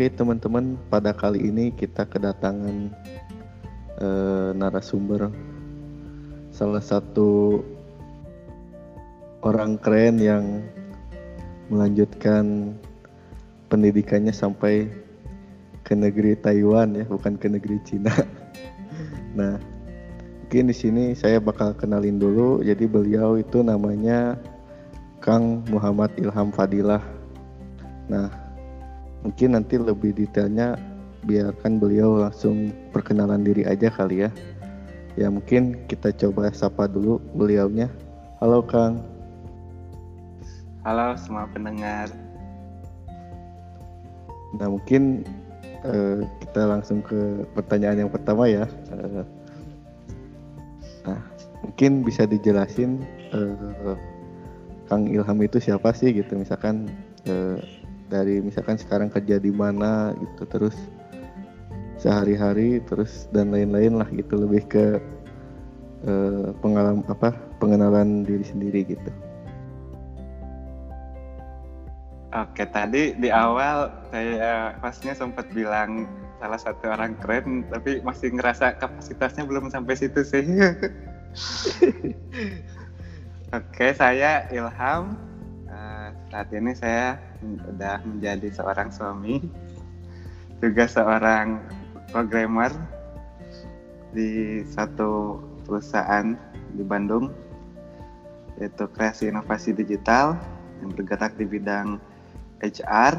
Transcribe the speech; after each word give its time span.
Oke 0.00 0.08
teman-teman, 0.16 0.80
pada 0.88 1.12
kali 1.12 1.52
ini 1.52 1.76
kita 1.76 2.08
kedatangan 2.08 2.88
eh, 4.00 4.50
narasumber 4.56 5.28
salah 6.48 6.80
satu 6.80 7.60
orang 9.44 9.76
keren 9.76 10.16
yang 10.16 10.64
melanjutkan 11.68 12.72
pendidikannya 13.68 14.32
sampai 14.32 14.88
ke 15.84 15.92
negeri 15.92 16.32
Taiwan 16.32 16.96
ya, 16.96 17.04
bukan 17.04 17.36
ke 17.36 17.52
negeri 17.52 17.76
Cina. 17.84 18.08
Nah, 19.36 19.60
mungkin 20.40 20.72
di 20.72 20.76
sini 20.80 21.12
saya 21.12 21.44
bakal 21.44 21.76
kenalin 21.76 22.16
dulu. 22.16 22.64
Jadi 22.64 22.88
beliau 22.88 23.36
itu 23.36 23.60
namanya 23.60 24.40
Kang 25.20 25.60
Muhammad 25.68 26.08
Ilham 26.16 26.48
Fadilah. 26.56 27.04
Nah, 28.08 28.39
mungkin 29.20 29.52
nanti 29.56 29.76
lebih 29.76 30.16
detailnya 30.16 30.76
biarkan 31.28 31.76
beliau 31.76 32.16
langsung 32.16 32.72
perkenalan 32.92 33.44
diri 33.44 33.68
aja 33.68 33.92
kali 33.92 34.24
ya. 34.24 34.30
Ya 35.18 35.28
mungkin 35.28 35.76
kita 35.90 36.14
coba 36.16 36.48
sapa 36.54 36.88
dulu 36.88 37.20
beliaunya. 37.36 37.92
Halo 38.40 38.64
Kang. 38.64 39.04
Halo 40.80 41.12
semua 41.20 41.44
pendengar. 41.52 42.08
Nah 44.56 44.68
mungkin 44.72 45.28
uh, 45.84 46.24
kita 46.40 46.62
langsung 46.64 47.04
ke 47.04 47.44
pertanyaan 47.52 48.08
yang 48.08 48.10
pertama 48.12 48.48
ya. 48.48 48.64
Uh, 48.88 49.24
nah 51.04 51.20
mungkin 51.60 52.00
bisa 52.00 52.24
dijelasin 52.24 53.04
uh, 53.36 53.96
Kang 54.88 55.04
Ilham 55.04 55.38
itu 55.44 55.60
siapa 55.60 55.92
sih 55.92 56.16
gitu 56.16 56.32
misalkan 56.34 56.88
uh, 57.28 57.60
dari 58.10 58.42
misalkan 58.42 58.74
sekarang 58.74 59.08
kerja 59.08 59.38
di 59.38 59.54
mana 59.54 60.10
gitu 60.18 60.42
terus 60.50 60.74
sehari-hari 62.02 62.82
terus 62.90 63.30
dan 63.30 63.54
lain-lain 63.54 63.94
lah 63.94 64.08
gitu 64.10 64.34
lebih 64.34 64.66
ke 64.66 64.98
uh, 66.08 66.50
pengalaman 66.58 67.06
apa 67.06 67.30
pengenalan 67.62 68.26
diri 68.26 68.42
sendiri 68.42 68.82
gitu. 68.82 69.12
Oke, 72.30 72.62
tadi 72.70 73.10
di 73.18 73.26
awal 73.26 73.90
saya 74.14 74.78
pasnya 74.78 75.18
sempat 75.18 75.50
bilang 75.50 76.06
salah 76.38 76.62
satu 76.62 76.94
orang 76.94 77.18
keren, 77.18 77.66
tapi 77.68 77.98
masih 78.06 78.30
ngerasa 78.38 78.78
kapasitasnya 78.78 79.44
belum 79.44 79.66
sampai 79.68 79.98
situ 79.98 80.22
sih. 80.22 80.46
Oke, 83.58 83.92
saya 83.98 84.46
Ilham. 84.54 85.29
Saat 86.30 86.54
ini 86.54 86.70
saya 86.78 87.18
sudah 87.42 87.98
menjadi 88.06 88.54
seorang 88.54 88.94
suami, 88.94 89.42
juga 90.62 90.86
seorang 90.86 91.58
programmer 92.14 92.70
di 94.14 94.62
satu 94.62 95.42
perusahaan 95.66 96.38
di 96.70 96.86
Bandung, 96.86 97.34
yaitu 98.62 98.86
kreasi 98.94 99.26
inovasi 99.26 99.74
digital 99.74 100.38
yang 100.78 100.94
bergerak 100.94 101.34
di 101.34 101.50
bidang 101.50 101.98
HR. 102.62 103.18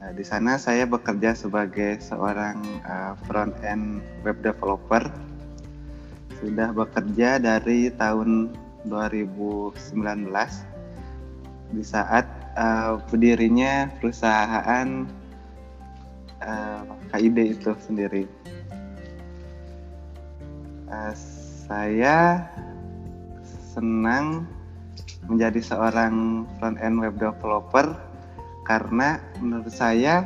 Nah, 0.00 0.10
di 0.16 0.24
sana 0.24 0.56
saya 0.56 0.88
bekerja 0.88 1.36
sebagai 1.36 2.00
seorang 2.00 2.64
uh, 2.88 3.12
front 3.28 3.52
end 3.60 4.00
web 4.24 4.40
developer. 4.40 5.04
Sudah 6.40 6.72
bekerja 6.72 7.36
dari 7.36 7.92
tahun 7.92 8.56
2019 8.88 9.76
di 11.70 11.82
saat 11.82 12.26
uh, 12.54 13.02
berdirinya 13.10 13.90
perusahaan 13.98 15.06
uh, 16.42 16.82
KID 17.10 17.58
itu 17.58 17.70
sendiri. 17.82 18.24
Uh, 20.86 21.12
saya 21.66 22.46
senang 23.74 24.46
menjadi 25.26 25.58
seorang 25.58 26.46
front 26.56 26.78
end 26.78 27.02
web 27.02 27.18
developer 27.18 27.98
karena 28.64 29.18
menurut 29.42 29.70
saya 29.70 30.22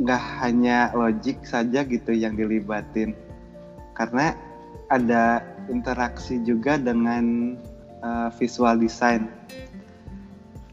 nggak 0.00 0.22
hanya 0.40 0.92
logik 0.96 1.44
saja 1.44 1.84
gitu 1.84 2.16
yang 2.16 2.32
dilibatin 2.36 3.12
karena 3.92 4.32
ada 4.88 5.44
interaksi 5.68 6.40
juga 6.40 6.80
dengan 6.80 7.56
uh, 8.00 8.32
visual 8.40 8.80
design 8.80 9.28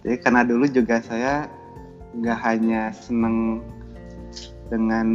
jadi 0.08 0.24
karena 0.24 0.48
dulu 0.48 0.64
juga 0.72 1.04
saya 1.04 1.52
nggak 2.16 2.40
hanya 2.48 2.96
seneng 2.96 3.60
dengan 4.72 5.08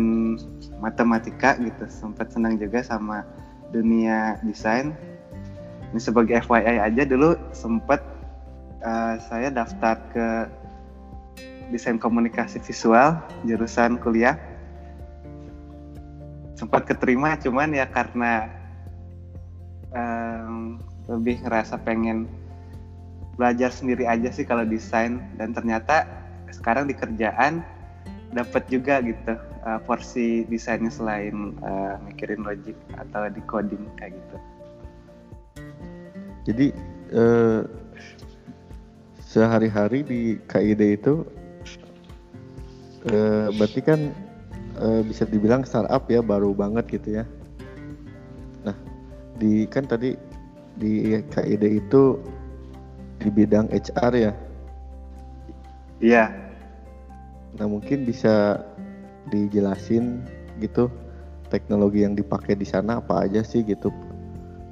matematika 0.84 1.56
gitu 1.56 1.88
sempat 1.88 2.28
senang 2.28 2.60
juga 2.60 2.84
sama 2.84 3.24
dunia 3.72 4.36
desain. 4.44 4.92
Ini 5.96 5.96
sebagai 5.96 6.44
FYI 6.44 6.92
aja 6.92 7.08
dulu 7.08 7.40
sempat 7.56 8.04
uh, 8.84 9.16
saya 9.32 9.48
daftar 9.48 9.96
ke 10.12 10.28
desain 11.72 11.96
komunikasi 11.96 12.60
visual 12.60 13.16
jurusan 13.48 13.96
kuliah. 13.96 14.36
Sempat 16.52 16.84
keterima 16.84 17.40
cuman 17.40 17.72
ya 17.72 17.88
karena 17.88 18.44
um, 19.88 20.76
lebih 21.08 21.40
ngerasa 21.48 21.80
pengen 21.80 22.28
belajar 23.36 23.72
sendiri 23.72 24.04
aja 24.04 24.28
sih 24.28 24.44
kalau 24.44 24.64
desain 24.66 25.20
dan 25.40 25.56
ternyata 25.56 26.04
sekarang 26.52 26.84
di 26.84 26.94
kerjaan 26.94 27.64
dapat 28.32 28.64
juga 28.68 29.00
gitu 29.04 29.36
uh, 29.64 29.80
porsi 29.84 30.44
desainnya 30.48 30.92
selain 30.92 31.56
uh, 31.64 31.96
mikirin 32.04 32.44
logic 32.44 32.76
atau 32.96 33.28
di 33.28 33.40
coding 33.48 33.84
kayak 34.00 34.16
gitu. 34.16 34.36
Jadi 36.42 36.74
eh, 37.14 37.62
sehari-hari 39.22 40.02
di 40.02 40.20
KID 40.50 40.82
itu 40.98 41.22
eh, 43.06 43.46
berarti 43.54 43.80
kan 43.80 44.00
eh, 44.82 45.00
bisa 45.06 45.22
dibilang 45.28 45.62
startup 45.62 46.10
ya 46.10 46.18
baru 46.18 46.50
banget 46.50 46.98
gitu 46.98 47.22
ya. 47.22 47.24
Nah 48.66 48.74
di 49.38 49.70
kan 49.70 49.86
tadi 49.86 50.18
di 50.74 51.14
KID 51.30 51.64
itu 51.86 52.18
di 53.22 53.30
bidang 53.30 53.70
HR 53.70 54.12
ya. 54.18 54.32
Iya. 56.02 56.24
Nah 57.56 57.66
mungkin 57.70 58.02
bisa 58.02 58.58
dijelasin 59.30 60.26
gitu 60.58 60.90
teknologi 61.52 62.02
yang 62.02 62.16
dipakai 62.16 62.58
di 62.58 62.66
sana 62.66 62.98
apa 62.98 63.28
aja 63.28 63.44
sih 63.44 63.62
gitu 63.62 63.92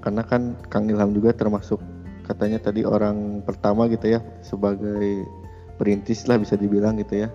karena 0.01 0.25
kan 0.25 0.57
Kang 0.73 0.89
Ilham 0.89 1.13
juga 1.13 1.37
termasuk 1.37 1.79
katanya 2.25 2.57
tadi 2.57 2.89
orang 2.89 3.45
pertama 3.45 3.85
gitu 3.87 4.17
ya 4.17 4.21
sebagai 4.41 5.29
perintis 5.77 6.25
lah 6.25 6.41
bisa 6.41 6.57
dibilang 6.57 6.97
gitu 6.99 7.27
ya 7.27 7.29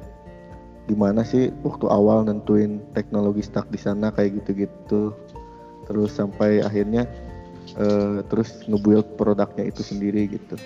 gimana 0.85 1.25
sih 1.25 1.49
waktu 1.65 1.89
awal 1.89 2.25
nentuin 2.25 2.81
teknologi 2.93 3.41
stack 3.41 3.69
di 3.73 3.79
sana 3.81 4.13
kayak 4.13 4.41
gitu-gitu 4.41 5.13
terus 5.85 6.13
sampai 6.13 6.61
akhirnya 6.61 7.05
uh, 7.77 8.21
terus 8.29 8.65
ngebuild 8.65 9.17
produknya 9.17 9.69
itu 9.69 9.81
sendiri 9.81 10.29
gitu 10.29 10.57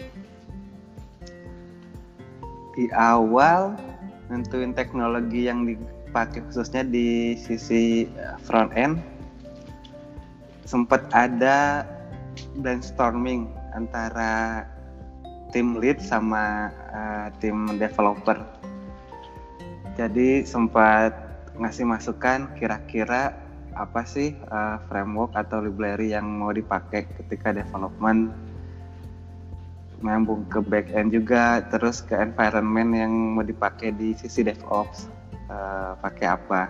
di 2.78 2.90
awal 2.94 3.74
nentuin 4.30 4.74
teknologi 4.74 5.50
yang 5.50 5.66
dipakai 5.66 6.46
khususnya 6.46 6.86
di 6.86 7.34
sisi 7.38 8.06
front 8.46 8.74
end 8.78 9.02
sempat 10.70 11.02
ada 11.18 11.82
brainstorming 12.62 13.50
antara 13.74 14.66
tim 15.50 15.82
lead 15.82 15.98
sama 15.98 16.70
uh, 16.94 17.28
tim 17.42 17.78
developer. 17.82 18.38
Jadi 19.98 20.46
sempat 20.46 21.12
ngasih 21.58 21.90
masukan 21.90 22.54
kira-kira 22.56 23.36
apa 23.74 24.06
sih 24.06 24.38
uh, 24.54 24.78
framework 24.88 25.34
atau 25.34 25.66
library 25.66 26.14
yang 26.14 26.26
mau 26.26 26.54
dipakai 26.54 27.10
ketika 27.18 27.52
development 27.52 28.32
nyambung 30.00 30.48
ke 30.48 30.64
back 30.64 30.92
end 30.96 31.12
juga 31.12 31.64
terus 31.68 32.00
ke 32.00 32.16
environment 32.16 32.92
yang 32.96 33.12
mau 33.36 33.44
dipakai 33.44 33.92
di 33.92 34.16
sisi 34.16 34.48
DevOps 34.48 35.12
uh, 35.52 36.00
pakai 36.00 36.28
apa. 36.28 36.62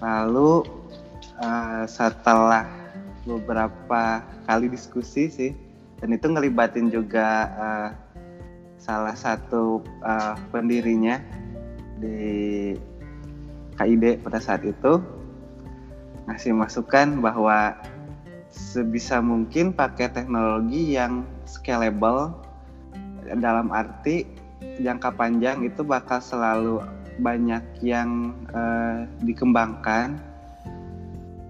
Lalu 0.00 0.64
uh, 1.42 1.84
setelah 1.84 2.64
beberapa 3.28 4.24
kali 4.48 4.72
diskusi 4.72 5.28
sih 5.28 5.52
dan 6.00 6.14
itu 6.14 6.26
ngelibatin 6.30 6.88
juga 6.88 7.28
uh, 7.58 7.88
salah 8.78 9.12
satu 9.18 9.84
uh, 10.00 10.38
pendirinya 10.54 11.20
di 11.98 12.72
KID 13.74 14.22
pada 14.22 14.38
saat 14.38 14.62
itu 14.62 15.02
ngasih 16.30 16.54
masukan 16.54 17.18
bahwa 17.18 17.74
sebisa 18.58 19.22
mungkin 19.22 19.70
pakai 19.70 20.10
teknologi 20.10 20.98
yang 20.98 21.22
scalable 21.46 22.34
dalam 23.38 23.70
arti 23.70 24.26
jangka 24.82 25.14
panjang 25.14 25.62
itu 25.62 25.86
bakal 25.86 26.18
selalu 26.18 26.82
banyak 27.22 27.62
yang 27.82 28.34
uh, 28.50 29.06
dikembangkan. 29.22 30.18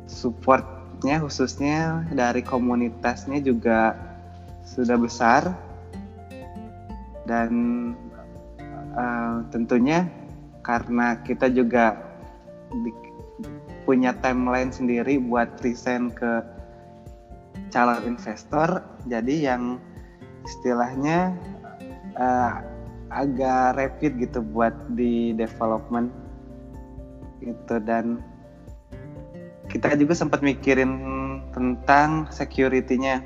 Supportnya 0.09 1.21
khususnya 1.25 2.05
dari 2.13 2.45
komunitasnya 2.45 3.41
juga 3.41 3.97
sudah 4.69 4.97
besar. 5.01 5.53
Dan 7.29 7.53
uh, 8.97 9.45
tentunya 9.53 10.09
karena 10.65 11.21
kita 11.25 11.53
juga 11.53 11.97
punya 13.85 14.13
timeline 14.21 14.73
sendiri 14.73 15.21
buat 15.21 15.61
present 15.61 16.13
ke 16.17 16.58
calon 17.69 18.05
investor 18.05 18.85
jadi 19.05 19.55
yang 19.55 19.81
istilahnya 20.49 21.37
uh, 22.17 22.65
agak 23.09 23.77
rapid 23.77 24.21
gitu 24.21 24.45
buat 24.45 24.73
di 24.93 25.33
development 25.37 26.13
gitu. 27.41 27.81
Dan 27.81 28.21
kita 29.69 29.97
juga 29.97 30.17
sempat 30.17 30.41
mikirin 30.41 30.93
tentang 31.53 32.29
security-nya. 32.33 33.25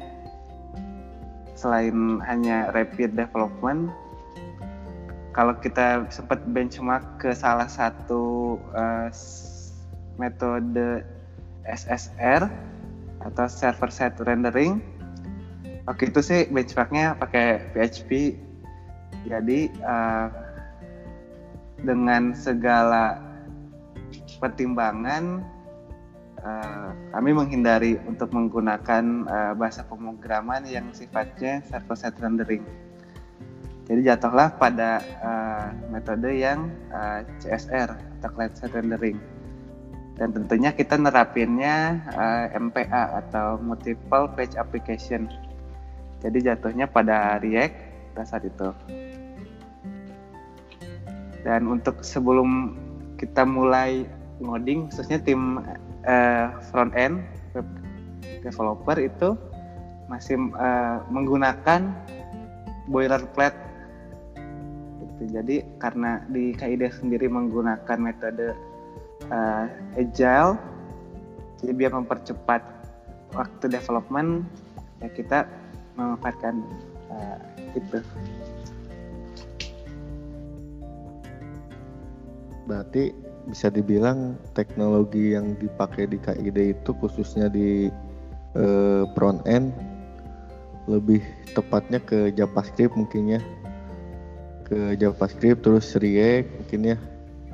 Selain 1.55 2.19
hanya 2.27 2.75
rapid 2.75 3.15
development 3.15 3.95
kalau 5.33 5.57
kita 5.57 6.05
sempat 6.13 6.45
benchmark 6.51 7.23
ke 7.23 7.31
salah 7.33 7.71
satu 7.71 8.59
uh, 8.75 9.09
metode 10.21 11.07
SSR 11.65 12.72
atau 13.27 13.47
server 13.47 13.91
side 13.91 14.19
rendering. 14.23 14.83
Waktu 15.87 16.15
itu 16.15 16.21
sih 16.23 16.41
benchmarknya 16.51 17.19
pakai 17.19 17.75
PHP 17.75 18.39
jadi 19.27 19.71
uh, 19.83 20.29
dengan 21.83 22.35
segala 22.35 23.19
pertimbangan 24.39 25.43
uh, 26.43 26.91
kami 27.15 27.31
menghindari 27.35 27.99
untuk 28.07 28.31
menggunakan 28.31 29.27
uh, 29.27 29.53
bahasa 29.59 29.83
pemrograman 29.87 30.67
yang 30.67 30.91
sifatnya 30.95 31.63
server 31.67 31.99
side 31.99 32.19
rendering. 32.23 32.63
Jadi 33.91 34.07
jatuhlah 34.07 34.55
pada 34.63 35.03
uh, 35.23 35.69
metode 35.91 36.31
yang 36.31 36.71
uh, 36.95 37.27
CSR 37.43 37.91
atau 37.91 38.31
client 38.31 38.55
side 38.55 38.75
rendering 38.79 39.19
dan 40.21 40.29
tentunya 40.37 40.71
kita 40.77 41.01
nerapinnya 41.01 42.05
uh, 42.13 42.47
MPA 42.53 43.25
atau 43.25 43.57
multiple 43.57 44.29
page 44.37 44.61
application. 44.61 45.25
Jadi 46.21 46.45
jatuhnya 46.45 46.87
pada 46.87 47.41
React 47.41 47.77
pada 48.13 48.45
itu. 48.45 48.69
Dan 51.43 51.67
untuk 51.67 52.05
sebelum 52.05 52.77
kita 53.19 53.43
mulai 53.43 54.07
ngoding 54.39 54.93
khususnya 54.93 55.19
tim 55.19 55.59
uh, 56.07 56.47
front 56.71 56.93
end 56.95 57.25
web 57.57 57.67
developer 58.45 58.99
itu 59.01 59.35
masih 60.07 60.37
uh, 60.55 61.03
menggunakan 61.09 61.89
boilerplate. 62.91 63.57
Gitu. 65.03 65.35
jadi 65.35 65.57
karena 65.79 66.23
di 66.31 66.51
KID 66.55 66.83
sendiri 66.99 67.31
menggunakan 67.31 67.99
metode 67.99 68.55
uh, 69.33 69.65
agile 69.97 70.61
jadi 71.63 71.73
biar 71.73 71.93
mempercepat 71.95 72.63
waktu 73.33 73.65
development 73.71 74.45
ya 75.01 75.09
kita 75.15 75.39
memanfaatkan 75.97 76.61
uh, 77.09 77.39
itu. 77.73 77.99
Berarti 82.67 83.15
bisa 83.47 83.71
dibilang 83.71 84.39
teknologi 84.55 85.35
yang 85.35 85.59
dipakai 85.59 86.07
di 86.07 86.19
KID 86.19 86.79
itu 86.79 86.91
khususnya 87.03 87.51
di 87.51 87.91
uh, 88.55 89.03
front 89.19 89.43
end 89.51 89.75
lebih 90.87 91.23
tepatnya 91.55 92.03
ke 92.03 92.35
JavaScript 92.35 92.95
mungkin 92.99 93.39
ya 93.39 93.43
ke 94.67 94.99
JavaScript 94.99 95.63
terus 95.63 95.95
React 95.95 96.47
mungkin 96.59 96.81
ya 96.95 96.97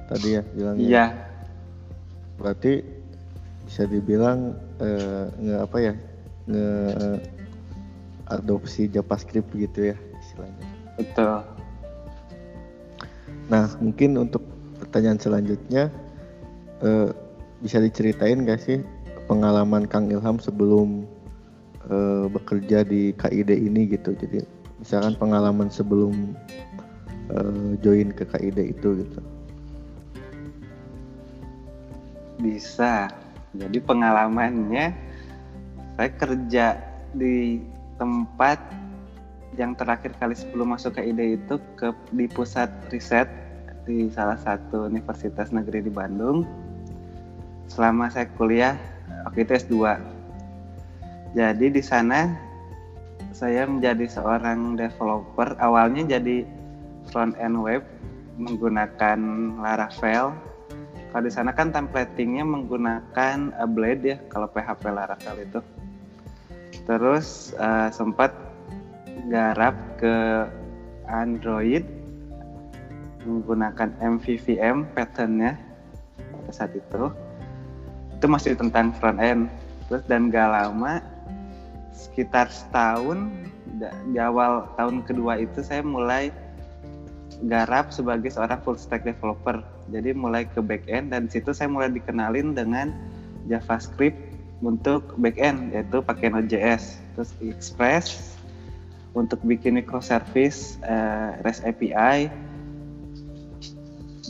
tadi 0.09 0.29
ya 0.41 0.43
bilangnya. 0.57 0.89
Iya. 0.89 1.28
Berarti 2.39 2.81
bisa 3.69 3.85
dibilang 3.85 4.57
uh, 4.81 5.29
nge 5.37 5.57
apa 5.61 5.77
ya 5.83 5.95
nge 6.49 6.69
adopsi 8.29 8.89
JavaScript 8.89 9.53
gitu 9.53 9.93
ya 9.93 9.97
istilahnya. 10.21 10.67
Betul. 10.97 11.45
Nah 13.49 13.65
mungkin 13.81 14.17
untuk 14.21 14.45
pertanyaan 14.81 15.21
selanjutnya 15.21 15.93
uh, 16.85 17.11
bisa 17.59 17.83
diceritain 17.83 18.47
gak 18.47 18.63
sih 18.63 18.79
pengalaman 19.27 19.85
Kang 19.85 20.09
Ilham 20.09 20.41
sebelum 20.41 21.05
uh, 21.91 22.29
bekerja 22.33 22.85
di 22.85 23.13
KID 23.17 23.51
ini 23.53 23.89
gitu. 23.93 24.17
Jadi 24.17 24.45
misalkan 24.81 25.19
pengalaman 25.19 25.69
sebelum 25.69 26.37
uh, 27.33 27.73
join 27.85 28.13
ke 28.15 28.25
KID 28.25 28.79
itu 28.79 29.05
gitu. 29.05 29.21
Bisa. 32.39 33.11
Jadi 33.53 33.79
pengalamannya 33.83 34.95
saya 35.99 36.11
kerja 36.15 36.67
di 37.13 37.63
tempat 37.99 38.61
yang 39.59 39.75
terakhir 39.75 40.15
kali 40.23 40.39
sebelum 40.39 40.79
masuk 40.79 40.95
ke 40.95 41.03
ide 41.11 41.41
itu 41.41 41.59
ke 41.75 41.91
di 42.15 42.31
pusat 42.31 42.71
riset 42.95 43.27
di 43.89 44.07
salah 44.13 44.39
satu 44.39 44.87
universitas 44.87 45.51
negeri 45.51 45.83
di 45.83 45.91
Bandung. 45.91 46.47
Selama 47.67 48.09
saya 48.09 48.31
kuliah 48.39 48.79
waktu 49.27 49.45
itu 49.45 49.53
S2 49.67 49.99
jadi 51.37 51.69
di 51.69 51.83
sana 51.85 52.33
saya 53.37 53.69
menjadi 53.69 54.09
seorang 54.09 54.81
developer. 54.81 55.53
Awalnya 55.61 56.19
jadi 56.19 56.49
front 57.13 57.37
end 57.37 57.61
web 57.61 57.85
menggunakan 58.41 59.19
Laravel 59.61 60.33
kalau 61.09 61.25
di 61.25 61.33
sana 61.33 61.57
kan 61.57 61.73
templatingnya 61.73 62.45
menggunakan 62.45 63.53
Blade 63.73 64.05
ya 64.05 64.17
kalau 64.29 64.49
PHP 64.53 64.83
Laravel 64.93 65.37
itu. 65.41 65.61
Terus 66.85 67.53
uh, 67.57 67.89
sempat 67.89 68.33
garap 69.33 69.77
ke 69.97 70.45
Android 71.09 71.85
menggunakan 73.25 73.93
MVVM 74.01 74.89
patternnya 74.93 75.57
pada 76.17 76.53
saat 76.53 76.73
itu. 76.77 77.13
Itu 78.17 78.27
masih 78.29 78.57
tentang 78.57 78.93
front 78.97 79.21
end. 79.21 79.49
Terus 79.89 80.05
dan 80.05 80.29
gak 80.29 80.53
lama 80.53 81.01
sekitar 81.97 82.53
setahun 82.53 83.33
di 84.13 84.19
awal 84.19 84.69
tahun 84.77 85.07
kedua 85.07 85.41
itu 85.41 85.63
saya 85.63 85.81
mulai 85.81 86.35
garap 87.47 87.95
sebagai 87.95 88.35
seorang 88.35 88.59
full 88.67 88.75
stack 88.75 89.07
developer. 89.07 89.63
Jadi 89.95 90.11
mulai 90.11 90.49
ke 90.51 90.59
back 90.59 90.91
end 90.91 91.15
dan 91.15 91.31
situ 91.31 91.55
saya 91.55 91.71
mulai 91.71 91.93
dikenalin 91.93 92.57
dengan 92.57 92.91
JavaScript 93.47 94.19
untuk 94.59 95.15
backend 95.23 95.71
yaitu 95.71 96.03
pakai 96.03 96.35
Node.js 96.35 96.99
terus 97.15 97.31
Express 97.39 98.35
untuk 99.15 99.39
bikin 99.47 99.79
microservice 99.79 100.83
uh, 100.83 101.39
REST 101.47 101.63
API 101.67 102.27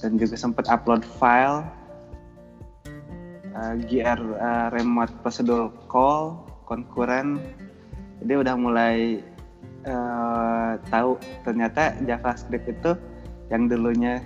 dan 0.04 0.20
juga 0.20 0.36
sempat 0.38 0.68
upload 0.70 1.02
file 1.18 1.66
uh, 3.56 3.74
eh, 3.74 3.74
GR 3.88 4.20
uh, 4.20 4.38
eh, 4.38 4.68
remote 4.78 5.10
procedure 5.24 5.72
call 5.90 6.38
concurrent. 6.68 7.42
Jadi 8.22 8.34
udah 8.34 8.54
mulai 8.54 9.22
uh, 9.88 10.76
tahu 10.92 11.16
ternyata 11.42 11.96
JavaScript 12.04 12.68
itu 12.68 12.92
yang 13.48 13.66
dulunya 13.66 14.20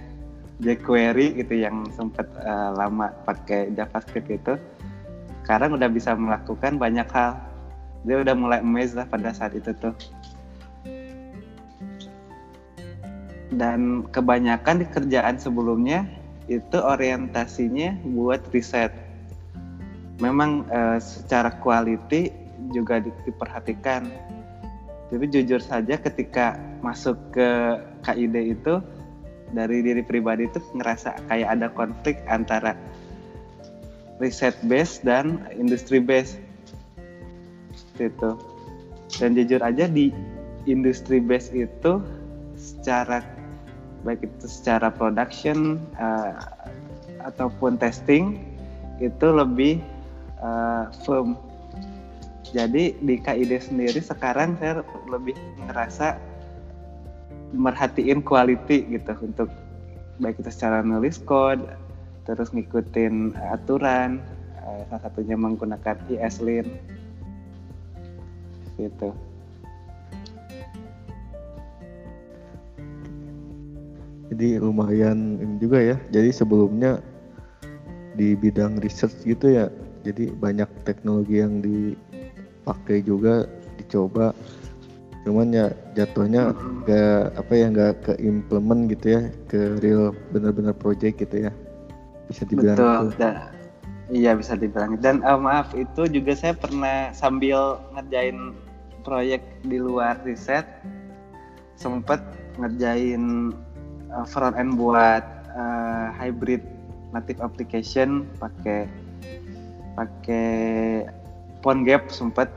jQuery 0.63 1.39
gitu 1.39 1.55
yang 1.63 1.87
sempat 1.95 2.27
uh, 2.43 2.75
lama 2.75 3.15
pakai 3.25 3.71
JavaScript 3.75 4.31
itu 4.31 4.55
sekarang 5.43 5.75
udah 5.75 5.91
bisa 5.91 6.15
melakukan 6.15 6.79
banyak 6.79 7.07
hal. 7.11 7.35
Dia 8.07 8.23
udah 8.23 8.35
mulai 8.35 8.59
amazed 8.63 8.95
lah 8.95 9.07
pada 9.07 9.35
saat 9.35 9.59
itu 9.59 9.75
tuh. 9.75 9.95
Dan 13.53 14.07
kebanyakan 14.15 14.81
di 14.81 14.87
kerjaan 14.89 15.37
sebelumnya 15.37 16.07
itu 16.47 16.79
orientasinya 16.79 17.99
buat 18.15 18.43
riset. 18.55 18.95
Memang 20.23 20.65
e, 20.71 21.03
secara 21.03 21.51
quality 21.59 22.31
juga 22.71 23.03
di, 23.03 23.11
diperhatikan 23.27 24.09
tapi 25.13 25.29
jujur 25.29 25.61
saja 25.61 26.01
ketika 26.01 26.57
masuk 26.81 27.21
ke 27.37 27.49
KID 28.09 28.57
itu 28.57 28.81
dari 29.53 29.85
diri 29.85 30.01
pribadi 30.01 30.49
itu 30.49 30.57
ngerasa 30.73 31.21
kayak 31.29 31.61
ada 31.61 31.69
konflik 31.69 32.17
antara 32.33 32.73
riset 34.17 34.57
base 34.65 35.05
dan 35.05 35.45
industri 35.53 36.01
base 36.01 36.41
itu 38.01 38.41
dan 39.21 39.37
jujur 39.37 39.61
aja 39.61 39.85
di 39.85 40.09
industri 40.65 41.21
base 41.21 41.53
itu 41.53 42.01
secara 42.57 43.21
baik 44.03 44.25
itu 44.25 44.47
secara 44.49 44.89
production 44.89 45.77
uh, 46.01 46.41
ataupun 47.23 47.79
testing 47.79 48.43
itu 48.99 49.27
lebih 49.31 49.83
uh, 50.43 50.91
firm. 51.03 51.39
Jadi 52.53 52.93
di 53.01 53.17
KID 53.17 53.53
sendiri 53.65 54.01
sekarang 54.05 54.61
saya 54.61 54.85
lebih 55.09 55.33
ngerasa 55.69 56.21
merhatiin 57.57 58.21
quality 58.21 58.93
gitu 58.93 59.13
untuk 59.25 59.49
baik 60.21 60.37
itu 60.41 60.53
secara 60.53 60.85
nulis 60.85 61.17
code, 61.25 61.65
terus 62.29 62.53
ngikutin 62.53 63.33
aturan, 63.57 64.21
uh, 64.61 64.85
salah 64.89 65.03
satunya 65.09 65.37
menggunakan 65.37 65.97
ESLint 66.13 66.69
gitu. 68.77 69.17
Jadi 74.33 74.57
lumayan 74.57 75.37
ini 75.41 75.57
juga 75.61 75.79
ya. 75.81 75.97
Jadi 76.09 76.33
sebelumnya 76.33 77.05
di 78.17 78.33
bidang 78.33 78.81
research 78.81 79.29
gitu 79.29 79.53
ya. 79.53 79.69
Jadi 80.09 80.33
banyak 80.33 80.69
teknologi 80.89 81.45
yang 81.45 81.61
dipakai 82.63 83.03
juga 83.03 83.51
dicoba. 83.75 84.31
Cuman 85.27 85.51
ya 85.51 85.75
jatuhnya 85.99 86.55
gak 86.87 87.35
apa 87.39 87.53
ya 87.55 87.67
nggak 87.71 87.93
ke 88.07 88.13
implement 88.23 88.91
gitu 88.91 89.19
ya 89.19 89.23
ke 89.51 89.79
real 89.83 90.15
benar-benar 90.31 90.75
project 90.79 91.19
gitu 91.19 91.51
ya. 91.51 91.53
Bisa 92.31 92.47
dibilang 92.47 92.79
Betul. 92.79 92.95
gitu. 93.11 93.19
Dan, 93.19 93.35
iya 94.15 94.31
bisa 94.39 94.55
dibilang. 94.55 94.99
Dan 95.03 95.27
uh, 95.27 95.39
maaf 95.39 95.75
itu 95.75 96.07
juga 96.07 96.39
saya 96.39 96.55
pernah 96.55 97.11
sambil 97.11 97.83
ngerjain 97.99 98.55
proyek 99.03 99.43
di 99.67 99.83
luar 99.83 100.23
riset 100.23 100.67
sempet 101.75 102.23
ngerjain 102.63 103.51
uh, 104.15 104.27
front 104.27 104.55
end 104.55 104.79
buat 104.79 105.27
uh, 105.55 106.15
hybrid 106.15 106.63
native 107.11 107.43
application 107.43 108.27
pakai 108.39 108.87
pakai 109.99 111.07
PhoneGap 111.63 112.11
sempet 112.11 112.51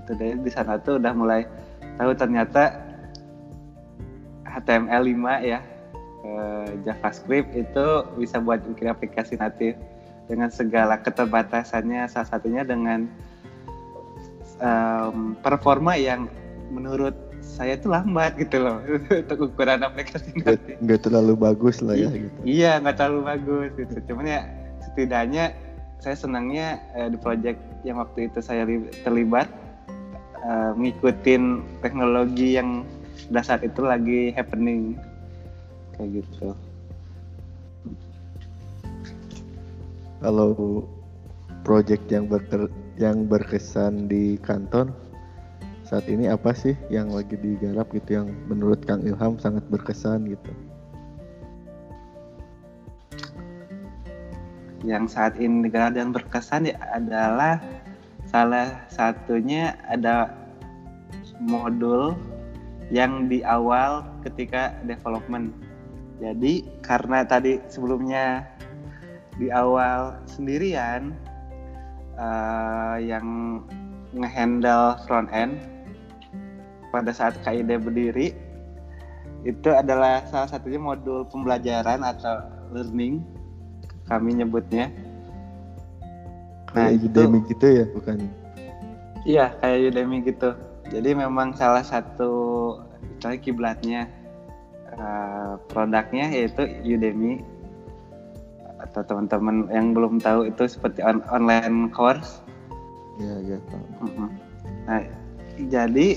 itu 0.00 0.12
deh 0.16 0.34
di 0.40 0.50
sana 0.50 0.80
tuh 0.80 0.96
udah 0.96 1.12
mulai 1.12 1.44
tahu 2.00 2.16
ternyata 2.16 2.72
HTML 4.48 5.04
5 5.04 5.44
ya 5.44 5.60
eh, 6.24 6.68
JavaScript 6.88 7.52
itu 7.52 7.86
bisa 8.16 8.40
buat 8.40 8.64
bikin 8.64 8.88
aplikasi 8.88 9.36
natif 9.36 9.76
dengan 10.28 10.48
segala 10.52 11.00
keterbatasannya 11.00 12.04
salah 12.08 12.28
satunya 12.28 12.60
dengan 12.64 13.08
em, 14.60 15.32
performa 15.40 15.96
yang 15.96 16.28
menurut 16.68 17.16
saya 17.40 17.80
itu 17.80 17.88
lambat 17.88 18.36
gitu 18.36 18.60
loh 18.60 18.84
untuk 19.24 19.48
ukuran 19.48 19.80
aplikasi 19.80 20.36
Nggak, 20.36 20.56
natif. 20.60 20.74
nggak 20.84 21.00
terlalu 21.00 21.32
bagus 21.36 21.80
lah 21.80 21.96
ya 21.96 22.12
gitu. 22.12 22.38
Iya 22.44 22.76
nggak 22.84 22.96
terlalu 23.00 23.20
bagus 23.24 23.68
gitu. 23.80 23.94
Cuman 24.12 24.24
ya 24.28 24.40
setidaknya 24.84 25.44
saya 25.98 26.14
senangnya 26.14 26.78
eh, 26.94 27.08
di 27.10 27.18
project 27.18 27.58
yang 27.82 27.98
waktu 27.98 28.30
itu 28.30 28.38
saya 28.38 28.62
li- 28.66 28.90
terlibat 29.02 29.50
eh, 30.42 30.72
ngikutin 30.78 31.62
teknologi 31.82 32.58
yang 32.58 32.86
pada 33.28 33.42
saat 33.44 33.62
itu 33.66 33.82
lagi 33.84 34.32
happening 34.32 34.96
kayak 35.98 36.22
gitu. 36.22 36.54
Kalau 40.18 40.82
project 41.62 42.10
yang 42.10 42.26
berker, 42.26 42.70
yang 42.98 43.26
berkesan 43.26 44.10
di 44.10 44.38
kantor 44.42 44.90
saat 45.86 46.04
ini 46.10 46.28
apa 46.28 46.52
sih 46.52 46.74
yang 46.92 47.08
lagi 47.08 47.38
digarap 47.38 47.88
gitu 47.94 48.22
yang 48.22 48.28
menurut 48.50 48.82
Kang 48.84 49.02
Ilham 49.06 49.38
sangat 49.40 49.64
berkesan 49.70 50.26
gitu? 50.28 50.50
Yang 54.86 55.18
saat 55.18 55.34
ini 55.38 55.66
digelar 55.66 55.90
dan 55.90 56.14
berkesan 56.14 56.70
ya 56.70 56.78
adalah 56.94 57.58
salah 58.28 58.86
satunya 58.92 59.74
ada 59.90 60.30
modul 61.42 62.14
yang 62.92 63.26
di 63.26 63.42
awal 63.42 64.06
ketika 64.22 64.74
development. 64.86 65.54
Jadi 66.18 66.66
karena 66.82 67.22
tadi 67.22 67.62
sebelumnya 67.70 68.46
di 69.38 69.50
awal 69.54 70.18
sendirian 70.26 71.14
eh, 72.18 72.96
yang 73.06 73.26
ngehandle 74.16 74.98
front 75.06 75.30
end 75.30 75.58
pada 76.90 77.12
saat 77.12 77.36
KID 77.44 77.70
berdiri 77.84 78.32
itu 79.46 79.70
adalah 79.70 80.26
salah 80.26 80.50
satunya 80.50 80.80
modul 80.82 81.22
pembelajaran 81.30 82.02
atau 82.02 82.42
learning 82.74 83.22
kami 84.08 84.40
nyebutnya. 84.40 84.88
Nah, 86.72 86.88
Kayak 86.88 87.00
itu- 87.00 87.20
Udemy 87.24 87.38
gitu 87.48 87.66
ya 87.68 87.84
bukan? 87.92 88.16
Iya, 89.24 89.46
kayak 89.60 89.78
Udemy 89.92 90.16
gitu. 90.24 90.50
Jadi 90.88 91.10
memang 91.12 91.52
salah 91.52 91.84
satu 91.84 92.32
istilahnya 93.18 93.40
kiblatnya 93.44 94.00
eh, 94.88 95.52
produknya 95.70 96.26
yaitu 96.32 96.64
Udemy 96.82 97.44
atau 98.78 99.02
teman-teman 99.04 99.68
yang 99.68 99.92
belum 99.92 100.18
tahu 100.18 100.48
itu 100.48 100.64
seperti 100.64 101.04
on- 101.04 101.22
online 101.28 101.92
course. 101.92 102.40
Iya 103.20 103.36
iya 103.42 103.58
Pak. 103.68 103.82
Nah, 104.86 105.02
jadi 105.68 106.08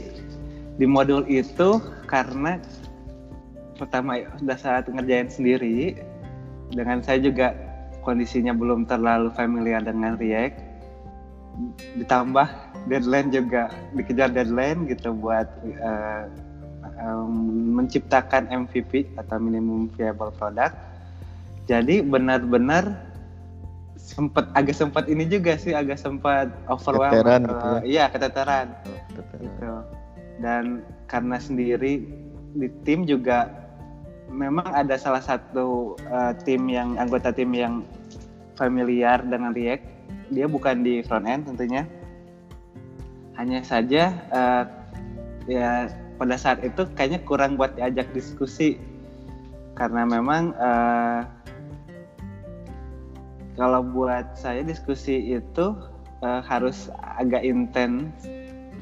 di 0.78 0.86
modul 0.88 1.26
itu 1.28 1.82
karena 2.06 2.62
pertama 3.76 4.22
sudah 4.38 4.58
saat 4.58 4.86
ngerjain 4.88 5.28
sendiri 5.28 5.98
dengan 6.70 7.02
saya 7.02 7.18
juga 7.22 7.54
kondisinya 8.02 8.52
belum 8.52 8.86
terlalu 8.86 9.30
familiar 9.32 9.82
dengan 9.82 10.18
React 10.18 10.58
ditambah 11.96 12.48
deadline 12.88 13.30
juga 13.30 13.68
dikejar 13.94 14.32
deadline 14.32 14.88
gitu 14.88 15.12
buat 15.14 15.46
eh, 15.62 16.24
em, 16.98 17.32
menciptakan 17.76 18.48
MVP 18.50 19.14
atau 19.16 19.38
minimum 19.38 19.92
viable 19.94 20.32
product 20.34 20.74
jadi 21.68 22.02
benar-benar 22.02 22.98
sempat 24.02 24.50
agak 24.58 24.74
sempat 24.74 25.06
ini 25.06 25.30
juga 25.30 25.54
sih 25.56 25.78
agak 25.78 25.96
sempat 25.96 26.50
overwhelmed 26.66 27.14
Keteteran 27.22 27.42
atau- 27.46 27.54
gitu 27.54 27.68
ya? 27.70 27.82
iya 27.86 28.04
keteteran 28.10 28.68
Oh, 28.82 28.98
tetap. 29.14 29.38
gitu 29.38 29.72
dan 30.42 30.64
karena 31.06 31.38
sendiri 31.38 32.02
di 32.52 32.68
tim 32.82 33.06
juga 33.06 33.61
memang 34.32 34.66
ada 34.72 34.96
salah 34.96 35.22
satu 35.22 36.00
uh, 36.08 36.32
tim 36.48 36.72
yang 36.72 36.96
anggota 36.96 37.36
tim 37.36 37.52
yang 37.52 37.84
familiar 38.56 39.20
dengan 39.22 39.52
React. 39.52 39.86
Dia 40.32 40.48
bukan 40.48 40.82
di 40.82 41.04
front 41.04 41.28
end 41.28 41.46
tentunya. 41.46 41.84
Hanya 43.36 43.60
saja 43.62 44.16
uh, 44.32 44.64
ya 45.46 45.92
pada 46.16 46.36
saat 46.40 46.64
itu 46.64 46.88
kayaknya 46.96 47.20
kurang 47.28 47.60
buat 47.60 47.76
diajak 47.76 48.08
diskusi. 48.16 48.80
Karena 49.76 50.08
memang 50.08 50.56
uh, 50.56 51.28
kalau 53.60 53.84
buat 53.84 54.40
saya 54.40 54.64
diskusi 54.64 55.36
itu 55.36 55.76
uh, 56.24 56.42
harus 56.48 56.88
agak 57.20 57.44
intens. 57.44 58.08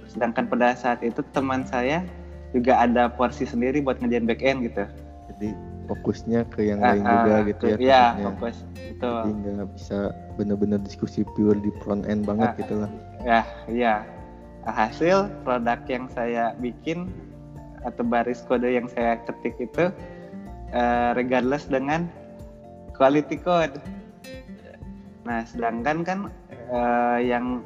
Sedangkan 0.09 0.49
pada 0.49 0.73
saat 0.77 1.01
itu 1.01 1.21
teman 1.33 1.65
saya 1.65 2.05
juga 2.53 2.81
ada 2.81 3.09
porsi 3.09 3.45
sendiri 3.45 3.81
buat 3.81 4.01
ngerjain 4.01 4.25
back 4.25 4.41
end 4.41 4.65
gitu. 4.69 4.85
Jadi 5.35 5.49
fokusnya 5.89 6.45
ke 6.53 6.69
yang 6.69 6.85
lain 6.85 7.01
juga 7.01 7.33
ah, 7.33 7.39
gitu 7.49 7.63
ya. 7.65 7.77
Iya, 7.81 8.03
fokus. 8.29 8.55
Betul. 8.77 9.21
Jadi 9.25 9.49
nggak 9.57 9.69
bisa 9.73 9.99
bener-bener 10.37 10.79
diskusi 10.85 11.25
pure 11.33 11.57
di 11.57 11.73
front 11.81 12.05
end 12.05 12.29
banget 12.29 12.53
Ah, 12.53 12.59
gitu 12.61 12.73
lah. 12.85 12.91
Ya, 13.25 13.41
iya. 13.65 13.95
Hasil 14.69 15.31
produk 15.41 15.81
yang 15.89 16.05
saya 16.13 16.53
bikin 16.61 17.09
atau 17.81 18.03
baris 18.05 18.43
kode 18.45 18.69
yang 18.69 18.85
saya 18.91 19.17
ketik 19.25 19.55
itu 19.57 19.89
eh, 20.75 21.09
regardless 21.17 21.65
dengan 21.65 22.05
quality 22.93 23.39
code. 23.41 23.81
Nah, 25.25 25.41
sedangkan 25.47 26.05
kan 26.05 26.19
eh, 26.69 27.19
yang 27.25 27.65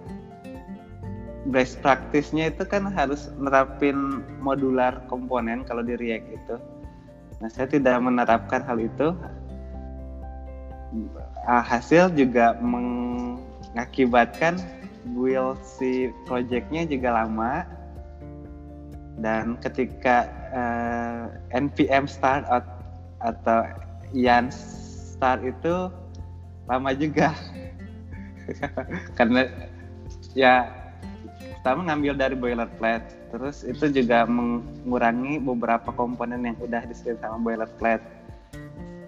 best 1.52 1.84
practice-nya 1.84 2.56
itu 2.56 2.64
kan 2.64 2.88
harus 2.88 3.28
nerapin 3.36 4.24
modular 4.40 5.04
komponen 5.12 5.68
kalau 5.68 5.84
di 5.84 6.00
React 6.00 6.28
itu. 6.32 6.56
Nah, 7.44 7.52
saya 7.52 7.68
tidak 7.68 8.00
menerapkan 8.00 8.64
hal 8.64 8.80
itu. 8.80 9.12
Ah, 11.44 11.60
Hasil 11.60 12.16
juga 12.16 12.56
mengakibatkan 12.64 14.56
build 15.12 15.60
si 15.60 16.08
projectnya 16.24 16.88
juga 16.88 17.12
lama 17.12 17.68
dan 19.20 19.60
ketika 19.60 20.32
eh, 20.56 21.28
npm 21.52 22.08
start 22.08 22.48
at- 22.48 22.80
atau 23.20 23.68
yan 24.16 24.48
start 24.48 25.44
itu 25.44 25.92
lama 26.72 26.96
juga 26.96 27.36
karena 29.20 29.52
ya 30.32 30.83
pertama 31.64 31.88
ngambil 31.88 32.20
dari 32.20 32.36
boilerplate 32.36 33.08
terus 33.32 33.64
itu 33.64 33.88
juga 33.88 34.28
mengurangi 34.28 35.40
beberapa 35.40 35.96
komponen 35.96 36.44
yang 36.44 36.60
udah 36.60 36.84
disediakan 36.84 37.24
sama 37.24 37.40
boilerplate. 37.40 38.04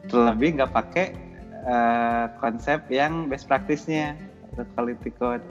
Terlebih 0.07 0.55
nggak 0.55 0.71
pakai 0.71 1.19
uh, 1.67 2.31
konsep 2.39 2.79
yang 2.87 3.27
best 3.27 3.51
practice-nya 3.51 4.15
atau 4.55 4.63
quality 4.71 5.11
code. 5.19 5.43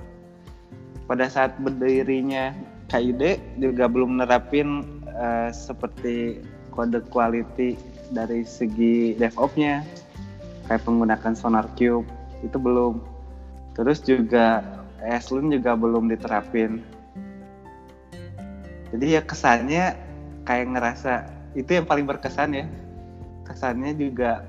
Pada 1.04 1.28
saat 1.28 1.52
berdirinya 1.60 2.56
KID 2.88 3.36
juga 3.60 3.84
belum 3.84 4.16
menerapin 4.16 5.04
uh, 5.12 5.52
seperti 5.52 6.40
kode 6.72 7.04
quality 7.12 7.76
dari 8.16 8.48
segi 8.48 9.12
DevOps-nya 9.20 9.84
kayak 10.72 10.88
menggunakan 10.88 11.36
Sonar 11.36 11.68
Cube 11.76 12.08
itu 12.40 12.56
belum. 12.56 12.96
Terus 13.76 14.00
juga 14.00 14.64
Eslun 15.04 15.52
juga 15.52 15.76
belum 15.76 16.08
diterapin 16.08 16.93
jadi 18.94 19.18
ya 19.18 19.22
kesannya 19.26 19.84
kayak 20.46 20.66
ngerasa 20.70 21.12
itu 21.58 21.70
yang 21.74 21.86
paling 21.86 22.06
berkesan 22.06 22.54
ya 22.54 22.66
kesannya 23.42 23.98
juga 23.98 24.46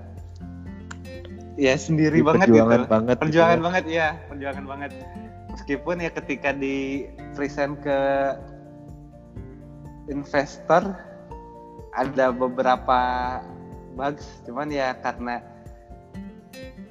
ya 1.57 1.73
sendiri 1.73 2.21
banget 2.21 2.53
gitu 2.53 2.85
banget 2.85 3.15
perjuangan 3.17 3.57
gitu 3.57 3.61
ya. 3.61 3.65
banget 3.65 3.85
ya 3.89 4.07
perjuangan 4.29 4.65
banget 4.69 4.91
meskipun 5.49 5.95
ya 6.03 6.11
ketika 6.13 6.49
di 6.53 7.09
present 7.33 7.79
ke 7.81 7.99
investor 10.13 10.93
ada 11.95 12.29
beberapa 12.29 12.99
bugs 13.95 14.43
cuman 14.45 14.67
ya 14.69 14.93
karena 14.99 15.41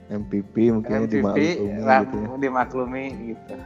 MVP 0.09 0.73
mungkin 0.73 1.09
MVP, 1.09 1.21
dimaklumi 1.21 1.49
gitu 1.55 2.17
ya. 2.19 2.37
dimaklumi 2.41 3.05
gitu 3.33 3.57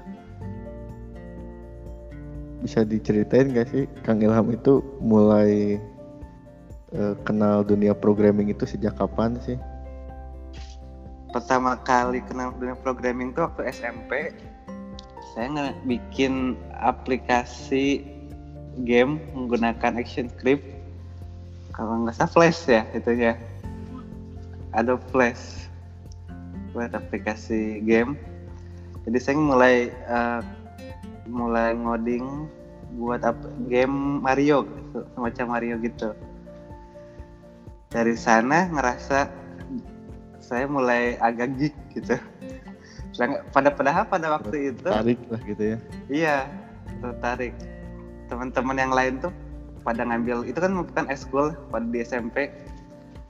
bisa 2.58 2.82
diceritain 2.82 3.54
gak 3.54 3.70
sih 3.70 3.84
Kang 4.02 4.18
Ilham 4.18 4.50
itu 4.50 4.82
mulai 4.98 5.78
uh, 6.94 7.14
kenal 7.22 7.62
dunia 7.62 7.94
programming 7.94 8.50
itu 8.50 8.66
sejak 8.66 8.98
kapan 8.98 9.38
sih? 9.42 9.58
Pertama 11.30 11.76
kali 11.84 12.24
kenal 12.24 12.56
dunia 12.56 12.74
programming 12.80 13.36
itu 13.36 13.44
waktu 13.44 13.68
SMP. 13.68 14.32
Saya 15.36 15.76
bikin 15.84 16.56
aplikasi 16.80 18.02
game 18.82 19.22
menggunakan 19.36 20.00
action 20.00 20.32
script. 20.32 20.64
Kalau 21.76 22.02
nggak 22.02 22.16
salah 22.16 22.32
Flash 22.32 22.66
ya 22.66 22.82
itu 22.96 23.12
ya. 23.14 23.38
Ada 24.74 24.98
Flash 25.14 25.68
buat 26.72 26.90
aplikasi 26.96 27.84
game. 27.86 28.18
Jadi 29.06 29.18
saya 29.22 29.36
mulai 29.38 29.88
uh, 30.10 30.42
mulai 31.28 31.76
ngoding 31.76 32.48
buat 32.96 33.20
apa 33.20 33.52
game 33.68 34.24
Mario 34.24 34.64
semacam 35.14 35.46
Mario 35.54 35.74
gitu. 35.84 36.16
Dari 37.92 38.16
sana 38.16 38.68
ngerasa 38.68 39.28
saya 40.40 40.64
mulai 40.64 41.20
agak 41.20 41.52
geek 41.60 41.76
gitu. 41.92 42.16
Pada 43.52 43.68
padahal 43.72 44.04
pada 44.08 44.26
waktu 44.40 44.72
itu? 44.72 44.88
tertarik 44.88 45.20
lah 45.28 45.40
gitu 45.44 45.62
ya. 45.62 45.78
Iya 46.08 46.36
tertarik. 47.04 47.54
Teman-teman 48.32 48.76
yang 48.76 48.92
lain 48.92 49.20
tuh 49.20 49.32
pada 49.84 50.04
ngambil 50.04 50.44
itu 50.48 50.58
kan 50.58 50.72
bukan 50.72 51.04
eskul 51.08 51.52
pada 51.72 51.86
di 51.88 52.04
SMP 52.04 52.52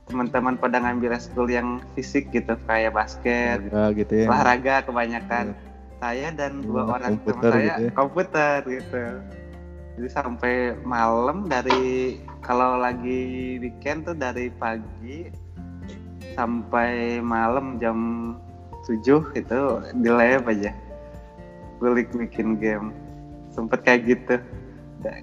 teman-teman 0.09 0.57
pada 0.57 0.81
ngambil 0.81 1.13
eskul 1.21 1.45
yang 1.53 1.85
fisik 1.93 2.33
gitu 2.33 2.57
kayak 2.65 2.97
basket 2.97 3.61
olahraga, 3.69 3.93
gitu 3.93 4.13
ya. 4.25 4.27
olahraga 4.33 4.75
kebanyakan. 4.89 5.53
Ya 5.53 5.68
saya 5.99 6.29
dan 6.31 6.63
dua 6.63 6.87
oh, 6.87 6.95
orang 6.95 7.19
teman 7.27 7.43
saya 7.43 7.59
gitu 7.59 7.83
ya? 7.83 7.91
komputer 7.95 8.59
gitu. 8.67 9.05
Jadi 9.99 10.09
sampai 10.15 10.55
malam 10.87 11.51
dari 11.51 12.17
kalau 12.39 12.79
lagi 12.79 13.59
weekend 13.59 14.07
tuh 14.07 14.15
dari 14.15 14.47
pagi 14.55 15.27
sampai 16.39 17.19
malam 17.19 17.83
jam 17.83 17.99
7 18.87 19.35
itu 19.35 19.61
di 19.99 20.09
lab 20.09 20.47
aja. 20.47 20.71
Gulik 21.83 22.15
bikin 22.15 22.63
game. 22.63 22.95
Sempet 23.51 23.83
kayak 23.83 24.07
gitu. 24.07 24.37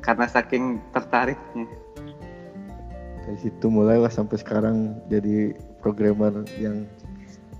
Karena 0.03 0.27
saking 0.27 0.83
tertariknya. 0.91 1.71
Dari 3.23 3.37
situ 3.39 3.65
mulailah 3.71 4.11
sampai 4.11 4.37
sekarang 4.43 4.99
jadi 5.07 5.55
programmer 5.79 6.43
yang 6.59 6.83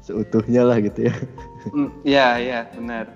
seutuhnya 0.04 0.62
lah 0.67 0.78
gitu 0.84 1.10
ya 1.10 1.15
iya 2.06 2.38
iya 2.38 2.60
benar. 2.73 3.10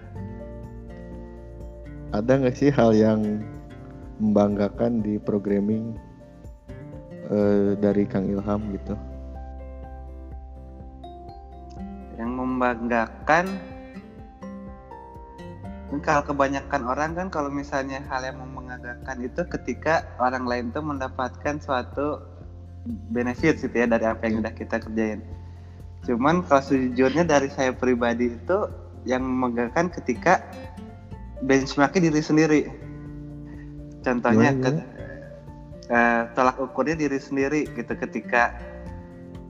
Ada 2.09 2.31
nggak 2.41 2.57
sih 2.57 2.73
hal 2.73 2.97
yang 2.97 3.45
membanggakan 4.17 5.05
di 5.05 5.21
programming 5.21 5.93
uh, 7.29 7.77
dari 7.77 8.09
Kang 8.09 8.25
Ilham 8.25 8.73
gitu? 8.73 8.97
Yang 12.17 12.31
membanggakan 12.33 13.45
kalau 16.05 16.21
kebanyakan 16.21 16.81
orang 16.85 17.11
kan 17.17 17.27
kalau 17.33 17.49
misalnya 17.49 17.97
hal 18.13 18.21
yang 18.21 18.37
membanggakan 18.37 19.25
itu 19.25 19.41
ketika 19.57 20.05
orang 20.21 20.45
lain 20.45 20.65
tuh 20.69 20.85
mendapatkan 20.85 21.57
suatu 21.57 22.21
benefit 23.09 23.57
gitu 23.57 23.73
ya 23.73 23.89
dari 23.89 24.05
apa 24.05 24.21
yang 24.29 24.45
udah 24.45 24.53
kita 24.53 24.77
kerjain 24.77 25.25
Cuman 26.07 26.45
kalau 26.47 26.63
sejujurnya 26.63 27.27
dari 27.27 27.51
saya 27.51 27.75
pribadi 27.75 28.31
itu 28.35 28.57
yang 29.03 29.23
membanggakan 29.23 29.91
ketika 29.91 30.43
benchmarknya 31.43 32.11
diri 32.11 32.21
sendiri. 32.21 32.61
Contohnya 34.03 34.55
ke, 34.55 34.69
uh, 35.91 36.23
tolak 36.35 36.55
ukurnya 36.59 36.95
diri 36.95 37.19
sendiri 37.19 37.67
gitu 37.75 37.93
ketika 37.95 38.55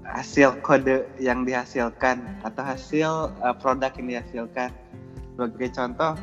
hasil 0.10 0.58
kode 0.66 1.06
yang 1.22 1.46
dihasilkan 1.46 2.26
atau 2.42 2.64
hasil 2.66 3.10
uh, 3.46 3.54
produk 3.58 3.94
yang 4.02 4.20
dihasilkan. 4.20 4.74
Sebagai 5.38 5.70
contoh, 5.72 6.14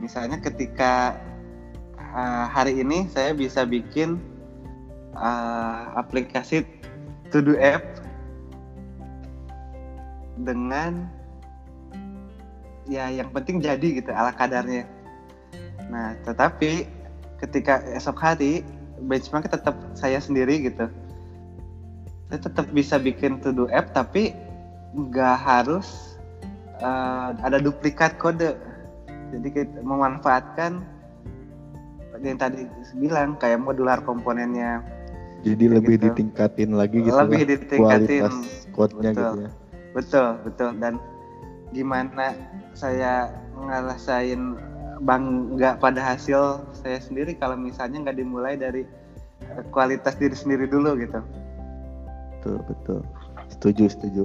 misalnya 0.00 0.40
ketika 0.40 1.14
uh, 2.16 2.48
hari 2.48 2.80
ini 2.80 3.04
saya 3.12 3.36
bisa 3.36 3.68
bikin 3.68 4.16
uh, 5.12 5.92
aplikasi 6.00 6.64
to 7.28 7.44
do 7.44 7.54
app 7.60 7.84
dengan 10.42 11.10
ya 12.88 13.10
yang 13.12 13.28
penting 13.34 13.60
jadi 13.60 14.00
gitu 14.00 14.10
ala 14.10 14.32
kadarnya. 14.32 14.88
Nah, 15.88 16.16
tetapi 16.24 16.88
ketika 17.40 17.84
esok 17.94 18.18
hari 18.18 18.64
benchmark 19.04 19.46
tetap 19.48 19.76
saya 19.94 20.18
sendiri 20.18 20.68
gitu. 20.68 20.90
Saya 22.28 22.40
tetap 22.44 22.66
bisa 22.76 23.00
bikin 23.00 23.40
to 23.40 23.54
do 23.54 23.64
app 23.72 23.96
tapi 23.96 24.36
nggak 24.92 25.36
harus 25.38 26.18
uh, 26.84 27.32
ada 27.40 27.60
duplikat 27.60 28.16
kode. 28.20 28.56
Jadi 29.28 29.48
kita 29.52 29.80
memanfaatkan 29.84 30.80
yang 32.18 32.34
tadi 32.34 32.66
bilang 32.98 33.38
kayak 33.38 33.62
modular 33.62 34.02
komponennya. 34.02 34.82
Jadi 35.46 35.70
lebih 35.70 36.02
gitu. 36.02 36.10
ditingkatin 36.10 36.74
lagi 36.74 36.98
gitu 36.98 37.14
lebih 37.14 37.46
lah, 37.46 37.50
ditingkatin 37.54 38.22
kualitas 38.26 38.34
code-nya 38.74 39.10
gitu 39.14 39.36
ya 39.46 39.50
betul 39.98 40.38
betul. 40.46 40.70
Dan 40.78 41.02
gimana 41.74 42.38
saya 42.78 43.34
ngerasain 43.58 44.54
bangga 45.02 45.78
pada 45.78 45.98
hasil 46.14 46.62
saya 46.74 47.02
sendiri 47.02 47.34
kalau 47.34 47.58
misalnya 47.58 48.06
nggak 48.06 48.18
dimulai 48.18 48.54
dari 48.54 48.86
eh, 49.42 49.62
kualitas 49.74 50.14
diri 50.14 50.34
sendiri 50.38 50.70
dulu 50.70 50.94
gitu. 51.02 51.18
Betul 52.38 52.62
betul. 52.70 53.00
Setuju 53.50 53.84
setuju. 53.90 54.22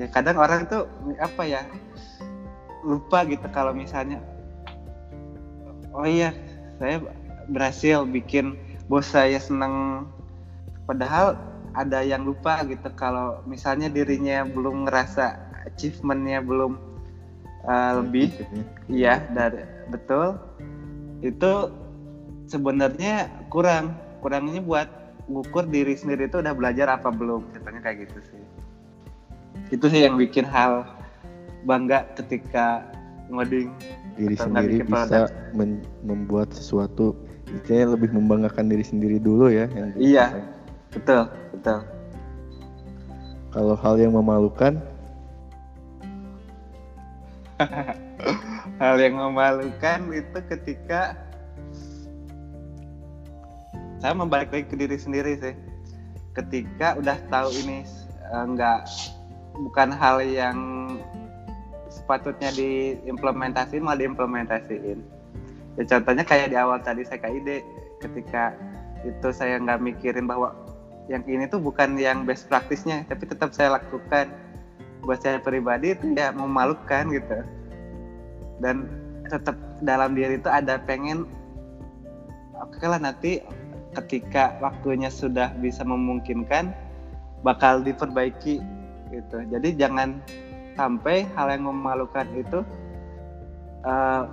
Ya 0.00 0.08
kadang 0.08 0.40
orang 0.40 0.64
tuh 0.66 0.88
apa 1.20 1.44
ya 1.44 1.62
lupa 2.84 3.24
gitu 3.28 3.44
kalau 3.52 3.72
misalnya 3.72 4.20
oh 5.96 6.04
iya 6.04 6.34
saya 6.80 7.00
berhasil 7.52 8.08
bikin 8.08 8.56
bos 8.88 9.08
saya 9.08 9.36
seneng. 9.36 10.08
Padahal 10.84 11.36
ada 11.74 12.00
yang 12.06 12.22
lupa 12.22 12.62
gitu 12.66 12.86
kalau 12.94 13.42
misalnya 13.44 13.90
dirinya 13.90 14.46
belum 14.46 14.86
ngerasa 14.86 15.38
achievementnya 15.66 16.40
belum 16.40 16.78
uh, 17.66 17.92
lebih. 18.02 18.30
Iya. 18.86 19.26
Dari 19.34 19.66
betul. 19.90 20.38
Itu 21.20 21.74
sebenarnya 22.46 23.28
kurang. 23.50 23.98
Kurangnya 24.22 24.62
buat 24.64 24.88
ngukur 25.28 25.68
diri 25.68 25.96
sendiri 25.96 26.28
itu 26.28 26.40
udah 26.40 26.54
belajar 26.56 26.88
apa 26.88 27.12
belum 27.12 27.44
katanya 27.52 27.80
kayak 27.84 28.08
gitu 28.08 28.18
sih. 28.32 28.42
Itu 29.74 29.90
sih 29.90 30.06
yang 30.06 30.16
bikin 30.16 30.46
hal 30.48 30.84
bangga 31.64 32.08
ketika 32.16 32.84
ngoding 33.32 33.72
diri 34.20 34.36
sendiri 34.36 34.84
bisa 34.84 35.26
membuat 36.04 36.52
sesuatu 36.52 37.16
istilahnya 37.48 37.96
lebih 37.96 38.10
membanggakan 38.12 38.68
diri 38.68 38.84
sendiri 38.84 39.16
dulu 39.16 39.48
ya 39.48 39.66
yang 39.72 39.90
iya 39.96 40.26
betul 40.94 41.22
betul. 41.52 41.80
Kalau 43.54 43.74
hal 43.78 43.94
yang 43.98 44.14
memalukan? 44.14 44.82
Hal 48.82 48.98
yang 48.98 49.14
memalukan 49.14 50.10
itu 50.10 50.38
ketika 50.50 51.14
saya 54.02 54.10
membalik 54.10 54.50
lagi 54.50 54.66
ke 54.66 54.74
diri 54.74 54.98
sendiri 54.98 55.38
sih. 55.38 55.54
Ketika 56.34 56.98
udah 56.98 57.14
tahu 57.30 57.54
ini 57.62 57.86
uh, 58.34 58.42
nggak 58.50 58.90
bukan 59.54 59.94
hal 59.94 60.18
yang 60.18 60.58
sepatutnya 61.86 62.50
diimplementasiin 62.58 63.86
malah 63.86 64.02
diimplementasiin. 64.02 64.98
Ya 65.78 65.82
contohnya 65.86 66.26
kayak 66.26 66.50
di 66.50 66.56
awal 66.58 66.82
tadi 66.82 67.06
saya 67.06 67.22
ide 67.30 67.62
ketika 68.02 68.50
itu 69.06 69.28
saya 69.30 69.62
nggak 69.62 69.78
mikirin 69.78 70.26
bahwa 70.26 70.52
yang 71.08 71.22
ini 71.28 71.44
tuh 71.44 71.60
bukan 71.60 72.00
yang 72.00 72.24
best 72.24 72.48
praktisnya 72.48 73.04
tapi 73.08 73.28
tetap 73.28 73.52
saya 73.52 73.76
lakukan. 73.80 74.32
Buat 75.04 75.20
saya 75.20 75.36
pribadi 75.36 75.92
itu 75.92 76.16
ya 76.16 76.32
memalukan 76.32 77.12
gitu. 77.12 77.44
Dan 78.60 78.88
tetap 79.28 79.56
dalam 79.84 80.16
diri 80.16 80.40
itu 80.40 80.48
ada 80.48 80.80
pengen 80.80 81.28
oke 82.56 82.80
okay 82.80 82.88
lah 82.88 83.00
nanti 83.00 83.44
ketika 83.92 84.56
waktunya 84.64 85.12
sudah 85.12 85.52
bisa 85.60 85.84
memungkinkan 85.84 86.72
bakal 87.44 87.84
diperbaiki 87.84 88.64
gitu. 89.12 89.36
Jadi 89.52 89.76
jangan 89.76 90.24
sampai 90.74 91.28
hal 91.36 91.52
yang 91.52 91.68
memalukan 91.68 92.26
itu 92.34 92.64
uh, 93.84 94.26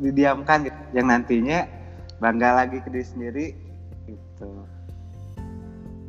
didiamkan 0.00 0.70
gitu. 0.70 0.80
yang 0.96 1.10
nantinya 1.10 1.68
bangga 2.22 2.64
lagi 2.64 2.78
ke 2.80 2.88
diri 2.88 3.06
sendiri 3.06 3.46
gitu 4.06 4.64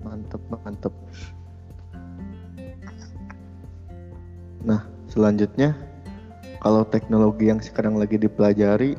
mantep 0.04 0.42
mantep. 0.52 0.94
Nah 4.63 4.86
selanjutnya 5.12 5.76
kalau 6.63 6.88
teknologi 6.88 7.52
yang 7.52 7.60
sekarang 7.60 8.00
lagi 8.00 8.16
dipelajari 8.16 8.96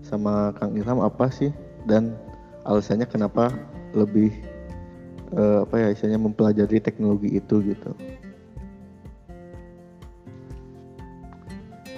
sama 0.00 0.56
Kang 0.56 0.72
Ilham 0.72 1.04
apa 1.04 1.28
sih? 1.28 1.52
Dan 1.84 2.16
alasannya 2.64 3.04
kenapa 3.04 3.52
lebih 3.92 4.32
uh, 5.36 5.68
apa 5.68 5.74
ya 5.84 5.88
istilahnya 5.92 6.20
mempelajari 6.22 6.80
teknologi 6.80 7.36
itu 7.36 7.60
gitu? 7.60 7.90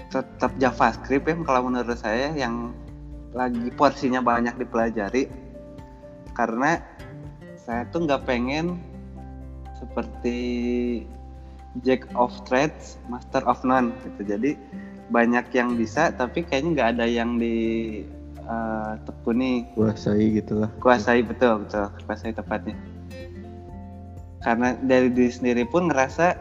Tetap 0.08 0.56
JavaScript 0.56 1.28
ya 1.28 1.36
kalau 1.44 1.68
menurut 1.68 1.94
saya 2.00 2.34
yang 2.34 2.72
lagi 3.36 3.70
porsinya 3.76 4.24
banyak 4.24 4.56
dipelajari. 4.56 5.28
Karena 6.32 6.80
saya 7.68 7.84
tuh 7.92 8.08
nggak 8.08 8.24
pengen 8.24 8.80
seperti 9.76 10.40
Jack 11.84 12.08
of 12.16 12.32
Trades, 12.48 12.96
Master 13.12 13.44
of 13.44 13.60
None 13.60 13.92
gitu. 14.08 14.24
Jadi 14.24 14.56
banyak 15.12 15.52
yang 15.52 15.76
bisa 15.76 16.08
tapi 16.16 16.48
kayaknya 16.48 16.70
nggak 16.72 16.88
ada 16.96 17.04
yang 17.04 17.36
di 17.36 17.56
uh, 18.48 18.96
tekuni 19.04 19.68
kuasai 19.76 20.40
gitulah. 20.40 20.72
Kuasai 20.80 21.20
betul 21.20 21.68
betul, 21.68 21.92
kuasai 22.08 22.32
tepatnya. 22.32 22.72
Karena 24.40 24.72
dari 24.80 25.12
diri 25.12 25.28
sendiri 25.28 25.68
pun 25.68 25.92
ngerasa 25.92 26.40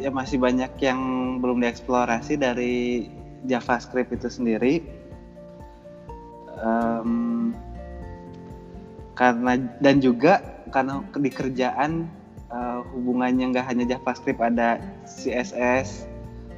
ya 0.00 0.08
masih 0.08 0.40
banyak 0.40 0.72
yang 0.80 1.00
belum 1.44 1.60
dieksplorasi 1.60 2.40
dari 2.40 3.12
JavaScript 3.44 4.08
itu 4.16 4.32
sendiri. 4.32 4.80
Um, 6.64 7.19
karena 9.20 9.60
dan 9.84 10.00
juga 10.00 10.40
karena 10.72 11.04
di 11.12 11.28
kerjaan 11.28 12.08
uh, 12.48 12.80
hubungannya 12.96 13.52
nggak 13.52 13.68
hanya 13.68 13.84
JavaScript 13.92 14.40
ada 14.40 14.80
CSS 15.04 16.08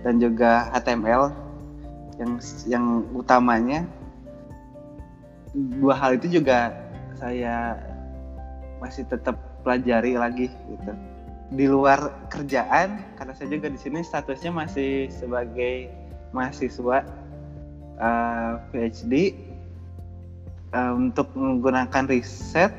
dan 0.07 0.23
juga 0.23 0.71
HTML 0.71 1.35
yang 2.23 2.33
yang 2.71 2.87
utamanya. 3.19 3.83
Dua 5.53 5.99
hal 5.99 6.23
itu 6.23 6.39
juga 6.39 6.71
saya 7.19 7.83
masih 8.79 9.11
tetap 9.11 9.35
pelajari 9.67 10.15
lagi 10.15 10.47
gitu. 10.71 10.93
Di 11.53 11.67
luar 11.67 12.31
kerjaan 12.31 13.03
karena 13.19 13.35
saya 13.35 13.51
juga 13.51 13.69
di 13.75 13.77
sini 13.77 14.07
statusnya 14.07 14.55
masih 14.55 15.11
sebagai 15.11 15.91
mahasiswa 16.31 17.05
uh, 17.99 18.63
PhD 18.71 19.35
uh, 20.73 20.93
untuk 20.97 21.31
menggunakan 21.37 22.09
riset 22.09 22.73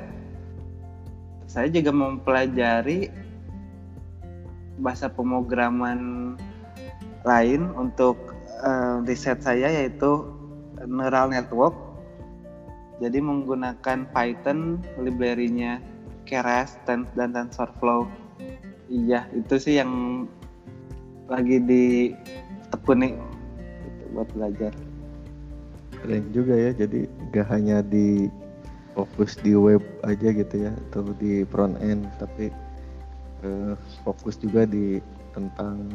saya 1.53 1.69
juga 1.69 1.93
mempelajari 1.93 3.13
bahasa 4.81 5.05
pemrograman 5.05 6.33
lain 7.21 7.69
untuk 7.77 8.17
uh, 8.65 9.05
riset 9.05 9.37
saya 9.45 9.69
yaitu 9.69 10.25
neural 10.89 11.29
network. 11.29 11.77
Jadi 12.97 13.21
menggunakan 13.21 14.09
Python 14.09 14.81
library-nya 14.97 15.77
Keras 16.25 16.79
dan, 16.89 17.05
dan 17.13 17.37
TensorFlow. 17.37 18.09
Iya 18.89 19.29
itu 19.37 19.55
sih 19.61 19.77
yang 19.77 20.25
lagi 21.29 21.61
ditekuni 21.61 23.13
buat 24.13 24.29
belajar 24.33 24.73
keren 26.03 26.27
juga 26.35 26.53
ya 26.53 26.71
jadi 26.75 27.07
gak 27.31 27.47
hanya 27.47 27.79
di 27.79 28.27
fokus 28.93 29.39
di 29.39 29.55
web 29.55 29.81
aja 30.05 30.29
gitu 30.29 30.69
ya 30.69 30.71
atau 30.91 31.15
di 31.17 31.47
front 31.49 31.79
end 31.81 32.05
tapi 32.21 32.53
uh, 33.47 33.73
fokus 34.05 34.37
juga 34.37 34.67
di 34.67 35.01
tentang 35.33 35.89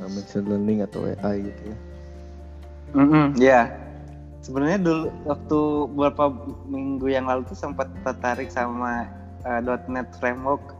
uh, 0.00 0.08
machine 0.10 0.46
learning 0.46 0.82
atau 0.82 1.06
AI 1.06 1.46
gitu 1.52 1.62
ya. 1.70 1.78
Mm 2.88 3.06
-hmm, 3.06 3.24
ya, 3.36 3.44
yeah. 3.44 3.64
sebenarnya 4.40 4.80
dulu 4.80 5.12
waktu 5.28 5.60
beberapa 5.92 6.24
minggu 6.66 7.06
yang 7.12 7.28
lalu 7.28 7.44
tuh 7.46 7.58
sempat 7.58 7.86
tertarik 8.00 8.48
sama 8.48 9.06
uh, 9.44 9.60
.NET 9.86 10.08
framework. 10.16 10.74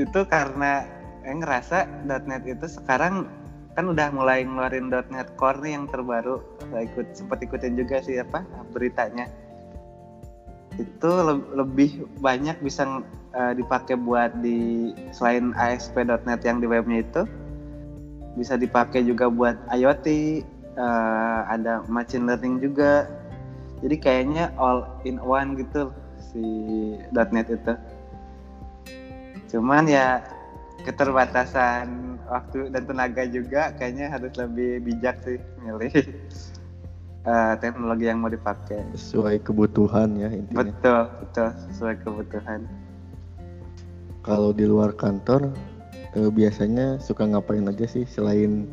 Itu 0.00 0.24
karena 0.28 0.88
eh, 1.24 1.36
ngerasa 1.36 2.08
.NET 2.08 2.48
itu 2.48 2.64
sekarang 2.64 3.28
kan 3.76 3.92
udah 3.92 4.08
mulai 4.08 4.40
ngeluarin 4.40 4.88
.NET 4.88 5.36
Core 5.36 5.60
nih 5.60 5.76
yang 5.76 5.84
terbaru. 5.92 6.40
Saya 6.72 6.88
ikut 6.88 7.12
sempat 7.12 7.44
ikutin 7.44 7.76
juga 7.76 8.00
sih 8.00 8.16
apa 8.16 8.40
beritanya. 8.72 9.28
Itu 10.80 11.12
le 11.12 11.44
lebih 11.52 12.08
banyak 12.24 12.56
bisa 12.64 13.04
uh, 13.36 13.52
dipakai 13.52 14.00
buat 14.00 14.32
di 14.40 14.90
selain 15.12 15.52
ASP.NET 15.52 16.40
yang 16.40 16.64
di 16.64 16.66
webnya 16.66 17.04
itu 17.04 17.22
bisa 18.36 18.56
dipakai 18.56 19.04
juga 19.04 19.28
buat 19.28 19.56
IoT 19.72 20.40
uh, 20.80 21.40
ada 21.52 21.84
machine 21.92 22.24
learning 22.24 22.64
juga. 22.64 23.04
Jadi 23.84 23.96
kayaknya 24.00 24.56
all 24.56 24.88
in 25.04 25.20
one 25.20 25.52
gitu 25.60 25.92
si 26.16 26.44
.NET 27.12 27.52
itu. 27.52 27.76
Cuman 29.52 29.84
ya 29.84 30.24
keterbatasan 30.84 32.18
waktu 32.26 32.68
dan 32.74 32.82
tenaga 32.84 33.22
juga 33.26 33.72
kayaknya 33.78 34.10
harus 34.10 34.34
lebih 34.34 34.82
bijak 34.82 35.16
sih 35.22 35.38
milih 35.62 35.92
uh, 37.24 37.54
teknologi 37.62 38.10
yang 38.10 38.20
mau 38.20 38.30
dipakai. 38.30 38.82
Sesuai 38.92 39.40
kebutuhan 39.46 40.18
ya 40.18 40.28
intinya. 40.28 40.66
Betul 40.66 41.00
betul. 41.22 41.48
Sesuai 41.70 41.94
kebutuhan. 42.02 42.60
Kalau 44.26 44.50
di 44.50 44.66
luar 44.66 44.90
kantor 44.98 45.54
eh, 46.18 46.30
biasanya 46.34 46.98
suka 46.98 47.22
ngapain 47.30 47.62
aja 47.70 47.86
sih 47.86 48.02
selain 48.02 48.66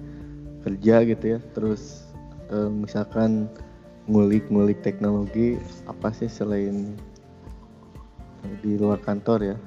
kerja 0.65 1.05
gitu 1.05 1.37
ya? 1.37 1.39
Terus 1.53 2.09
eh, 2.49 2.69
misalkan 2.73 3.45
ngulik-ngulik 4.09 4.83
teknologi 4.83 5.55
apa 5.87 6.11
sih 6.11 6.27
selain 6.27 6.97
di 8.59 8.75
luar 8.75 8.99
kantor 8.99 9.55
ya 9.55 9.57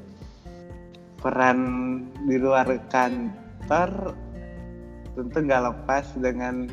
peran 1.20 1.58
di 2.28 2.36
luar 2.36 2.68
kantor 2.92 4.12
tentu 5.16 5.38
nggak 5.40 5.62
lepas 5.72 6.04
dengan 6.20 6.68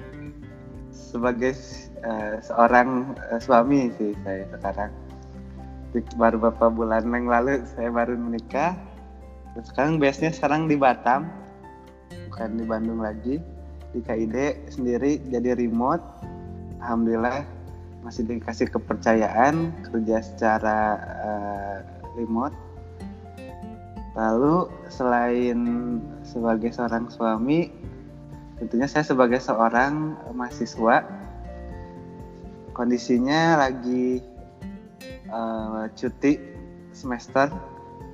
sebagai 0.91 1.55
uh, 2.03 2.37
seorang 2.43 3.15
uh, 3.31 3.39
suami 3.39 3.89
sih 3.95 4.11
saya 4.27 4.43
sekarang. 4.51 4.91
Baru 6.17 6.41
beberapa 6.41 6.73
bulan 6.73 7.05
yang 7.13 7.29
lalu 7.29 7.63
saya 7.73 7.93
baru 7.93 8.17
menikah. 8.17 8.75
Terus 9.53 9.69
sekarang 9.69 10.01
base 10.01 10.25
nya 10.25 10.31
sekarang 10.33 10.65
di 10.65 10.73
Batam 10.73 11.29
bukan 12.29 12.57
di 12.57 12.65
Bandung 12.65 12.99
lagi. 12.99 13.37
Di 13.93 14.01
KID 14.01 14.67
sendiri 14.73 15.21
jadi 15.29 15.53
remote. 15.53 16.01
Alhamdulillah 16.81 17.45
masih 18.03 18.27
dikasih 18.27 18.67
kepercayaan 18.73 19.71
kerja 19.87 20.17
secara 20.19 20.99
uh, 21.23 21.77
remote 22.19 22.51
Lalu 24.13 24.69
selain 24.93 25.59
sebagai 26.21 26.69
seorang 26.69 27.09
suami, 27.09 27.73
tentunya 28.61 28.85
saya 28.85 29.01
sebagai 29.01 29.41
seorang 29.41 30.13
mahasiswa, 30.37 31.01
kondisinya 32.77 33.57
lagi 33.57 34.21
uh, 35.33 35.89
cuti 35.97 36.37
semester 36.93 37.49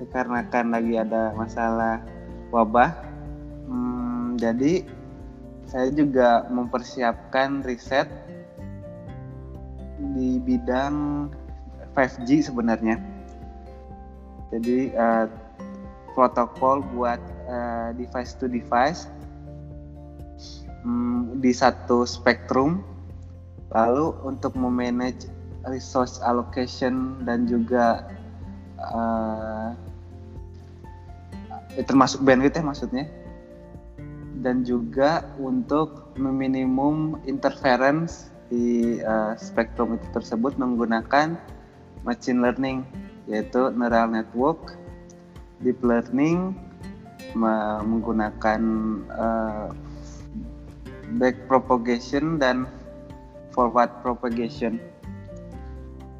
dikarenakan 0.00 0.72
lagi 0.72 0.96
ada 0.96 1.36
masalah 1.36 2.00
wabah. 2.48 2.96
Hmm, 3.68 4.40
jadi 4.40 4.88
saya 5.68 5.92
juga 5.92 6.48
mempersiapkan 6.48 7.60
riset 7.62 8.08
di 10.16 10.40
bidang 10.40 11.28
5G 11.92 12.48
sebenarnya. 12.48 12.96
Jadi 14.50 14.96
uh, 14.96 15.28
protokol 16.20 16.84
buat 16.92 17.16
uh, 17.48 17.96
device 17.96 18.36
to 18.36 18.44
device 18.44 19.08
um, 20.84 21.40
di 21.40 21.56
satu 21.56 22.04
spektrum. 22.04 22.84
Lalu 23.72 24.12
untuk 24.28 24.52
memanage 24.52 25.32
resource 25.64 26.20
allocation 26.20 27.24
dan 27.24 27.48
juga 27.48 28.04
uh, 28.76 29.72
termasuk 31.88 32.20
bandwidth 32.20 32.60
ya 32.60 32.64
maksudnya 32.66 33.06
dan 34.40 34.64
juga 34.64 35.22
untuk 35.38 36.16
meminimum 36.16 37.20
interference 37.28 38.32
di 38.50 38.98
uh, 39.04 39.36
spektrum 39.38 39.94
itu 39.94 40.08
tersebut 40.10 40.56
menggunakan 40.58 41.38
machine 42.02 42.42
learning 42.42 42.82
yaitu 43.30 43.70
neural 43.76 44.10
network, 44.10 44.74
deep 45.60 45.78
learning 45.84 46.56
menggunakan 47.36 48.60
uh, 49.12 49.68
back 51.20 51.36
propagation 51.46 52.38
dan 52.40 52.66
forward 53.54 53.90
propagation. 54.02 54.78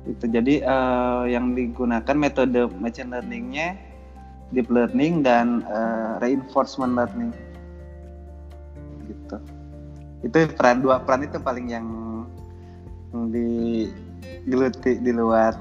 Itu 0.07 0.26
jadi 0.26 0.64
uh, 0.64 1.24
yang 1.29 1.55
digunakan 1.55 2.16
metode 2.16 2.70
machine 2.81 3.12
learningnya 3.12 3.76
deep 4.50 4.66
learning 4.70 5.22
dan 5.22 5.62
uh, 5.70 6.18
reinforcement 6.18 6.94
learning. 6.98 7.31
Gitu. 9.07 9.37
Itu 10.26 10.37
peran 10.55 10.85
dua 10.85 11.03
peran 11.03 11.26
itu 11.26 11.38
paling 11.40 11.66
yang 11.70 11.87
digeluti 13.11 15.03
di 15.03 15.11
luar 15.11 15.55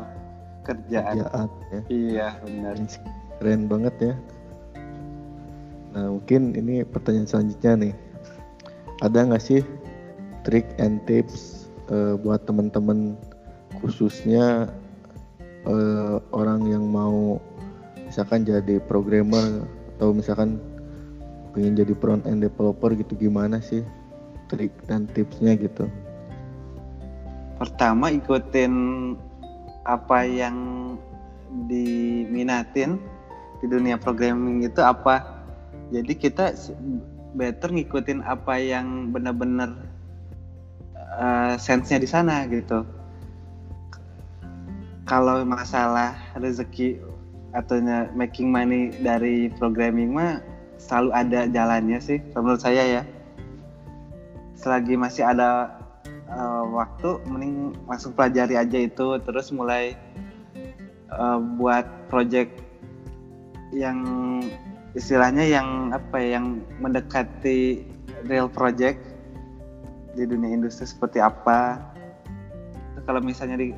kerjaan, 0.62 1.26
kerjaan 1.26 1.48
ya. 1.74 1.80
iya 1.90 2.28
benar 2.46 2.78
keren 3.40 3.72
banget 3.72 3.96
ya. 4.00 4.14
Nah 5.96 6.20
mungkin 6.20 6.54
ini 6.54 6.84
pertanyaan 6.86 7.26
selanjutnya 7.26 7.90
nih. 7.90 7.94
Ada 9.00 9.32
nggak 9.32 9.44
sih 9.44 9.64
trik 10.44 10.68
and 10.78 11.00
tips 11.08 11.72
uh, 11.88 12.20
buat 12.20 12.44
teman-teman 12.44 13.16
khususnya 13.80 14.68
uh, 15.64 16.20
orang 16.36 16.68
yang 16.68 16.84
mau 16.84 17.40
misalkan 18.04 18.44
jadi 18.44 18.84
programmer 18.84 19.64
atau 19.96 20.12
misalkan 20.12 20.60
pengen 21.56 21.80
jadi 21.80 21.94
front 21.98 22.28
end 22.28 22.44
developer 22.44 22.92
gitu 22.94 23.16
gimana 23.16 23.64
sih 23.64 23.82
trik 24.52 24.74
dan 24.90 25.08
tipsnya 25.16 25.56
gitu? 25.56 25.88
Pertama 27.60 28.12
ikutin 28.12 28.74
apa 29.84 30.24
yang 30.24 30.58
diminatin 31.68 33.02
di 33.60 33.66
dunia 33.68 34.00
programming 34.00 34.64
itu 34.64 34.80
apa. 34.80 35.44
Jadi 35.90 36.14
kita 36.16 36.54
better 37.34 37.70
ngikutin 37.74 38.26
apa 38.26 38.58
yang 38.58 39.14
benar-benar 39.14 39.74
uh, 41.18 41.54
sense-nya 41.60 42.02
di 42.02 42.10
sana 42.10 42.46
gitu. 42.50 42.86
Kalau 45.10 45.42
masalah 45.42 46.14
rezeki 46.38 47.02
atau 47.58 47.82
making 48.14 48.54
money 48.54 48.94
dari 49.02 49.50
programming 49.58 50.14
mah 50.14 50.38
selalu 50.78 51.10
ada 51.18 51.40
jalannya 51.50 51.98
sih 51.98 52.22
menurut 52.38 52.62
saya 52.62 52.84
ya. 52.86 53.04
Selagi 54.54 54.94
masih 54.94 55.26
ada 55.26 55.80
uh, 56.30 56.64
waktu 56.70 57.18
mending 57.26 57.74
langsung 57.90 58.14
pelajari 58.14 58.60
aja 58.60 58.78
itu 58.86 59.18
terus 59.26 59.50
mulai 59.50 59.98
uh, 61.10 61.42
buat 61.58 61.86
project 62.12 62.69
yang 63.74 64.00
istilahnya 64.98 65.46
yang 65.46 65.94
apa 65.94 66.18
ya, 66.18 66.40
yang 66.40 66.62
mendekati 66.82 67.86
real 68.26 68.50
project 68.50 69.00
di 70.18 70.26
dunia 70.26 70.52
industri 70.54 70.90
seperti 70.90 71.22
apa. 71.22 71.80
Kalau 73.06 73.22
misalnya 73.22 73.58
di 73.58 73.74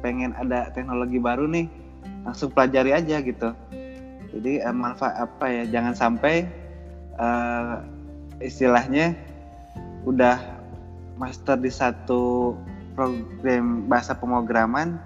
pengen 0.00 0.32
ada 0.34 0.72
teknologi 0.72 1.20
baru 1.20 1.44
nih 1.44 1.68
langsung 2.24 2.50
pelajari 2.52 2.96
aja 2.96 3.20
gitu. 3.20 3.50
Jadi 4.30 4.62
uh, 4.62 4.74
manfaat 4.74 5.18
apa 5.18 5.44
ya 5.50 5.62
jangan 5.68 5.94
sampai 5.94 6.46
uh, 7.18 7.82
istilahnya 8.40 9.14
udah 10.06 10.40
master 11.20 11.60
di 11.60 11.68
satu 11.68 12.56
program 12.96 13.84
bahasa 13.86 14.16
pemrograman 14.16 14.96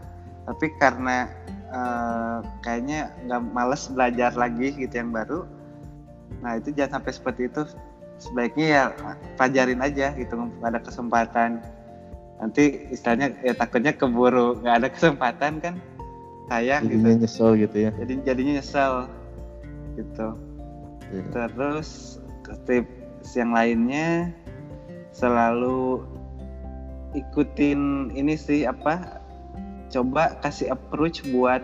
tapi 0.46 0.70
karena 0.78 1.26
uh, 1.74 2.38
kayaknya 2.62 3.10
nggak 3.26 3.42
males 3.50 3.90
belajar 3.90 4.32
lagi 4.38 4.70
gitu 4.78 4.94
yang 4.94 5.10
baru. 5.10 5.42
Nah 6.40 6.62
itu 6.62 6.70
jangan 6.72 7.00
sampai 7.00 7.12
seperti 7.12 7.42
itu. 7.50 7.62
Sebaiknya 8.14 8.66
ya 8.70 8.82
pelajarin 9.34 9.82
aja 9.82 10.14
gitu 10.14 10.38
ada 10.62 10.78
kesempatan. 10.78 11.60
Nanti 12.38 12.88
istilahnya 12.94 13.34
ya 13.42 13.52
takutnya 13.58 13.90
keburu 13.90 14.62
nggak 14.62 14.76
ada 14.84 14.88
kesempatan 14.88 15.58
kan? 15.58 15.74
Sayang 16.48 16.86
jadinya 16.86 17.10
gitu. 17.10 17.20
nyesel 17.26 17.50
gitu 17.58 17.76
ya. 17.76 17.90
Jadi 17.98 18.12
jadinya 18.22 18.52
nyesel 18.62 18.94
gitu. 19.98 20.28
Yeah. 21.12 21.30
terus 21.30 22.18
tips 22.66 23.38
yang 23.38 23.54
lainnya 23.54 24.34
selalu 25.14 26.02
ikutin 27.14 28.10
ini 28.18 28.34
sih 28.34 28.66
apa 28.66 29.22
coba 29.94 30.34
kasih 30.42 30.74
approach 30.74 31.22
buat 31.30 31.62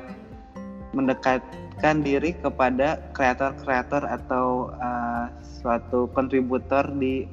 mendekatkan 0.95 2.07
diri 2.07 2.39
kepada 2.39 3.03
kreator-kreator 3.11 4.07
atau 4.07 4.71
uh, 4.79 5.27
suatu 5.43 6.07
kontributor 6.15 6.87
di 6.95 7.27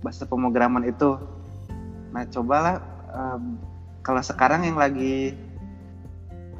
bahasa 0.00 0.24
pemrograman 0.24 0.88
itu. 0.88 1.20
Nah 2.16 2.24
cobalah 2.32 2.80
um, 3.12 3.60
kalau 4.00 4.24
sekarang 4.24 4.64
yang 4.64 4.80
lagi 4.80 5.36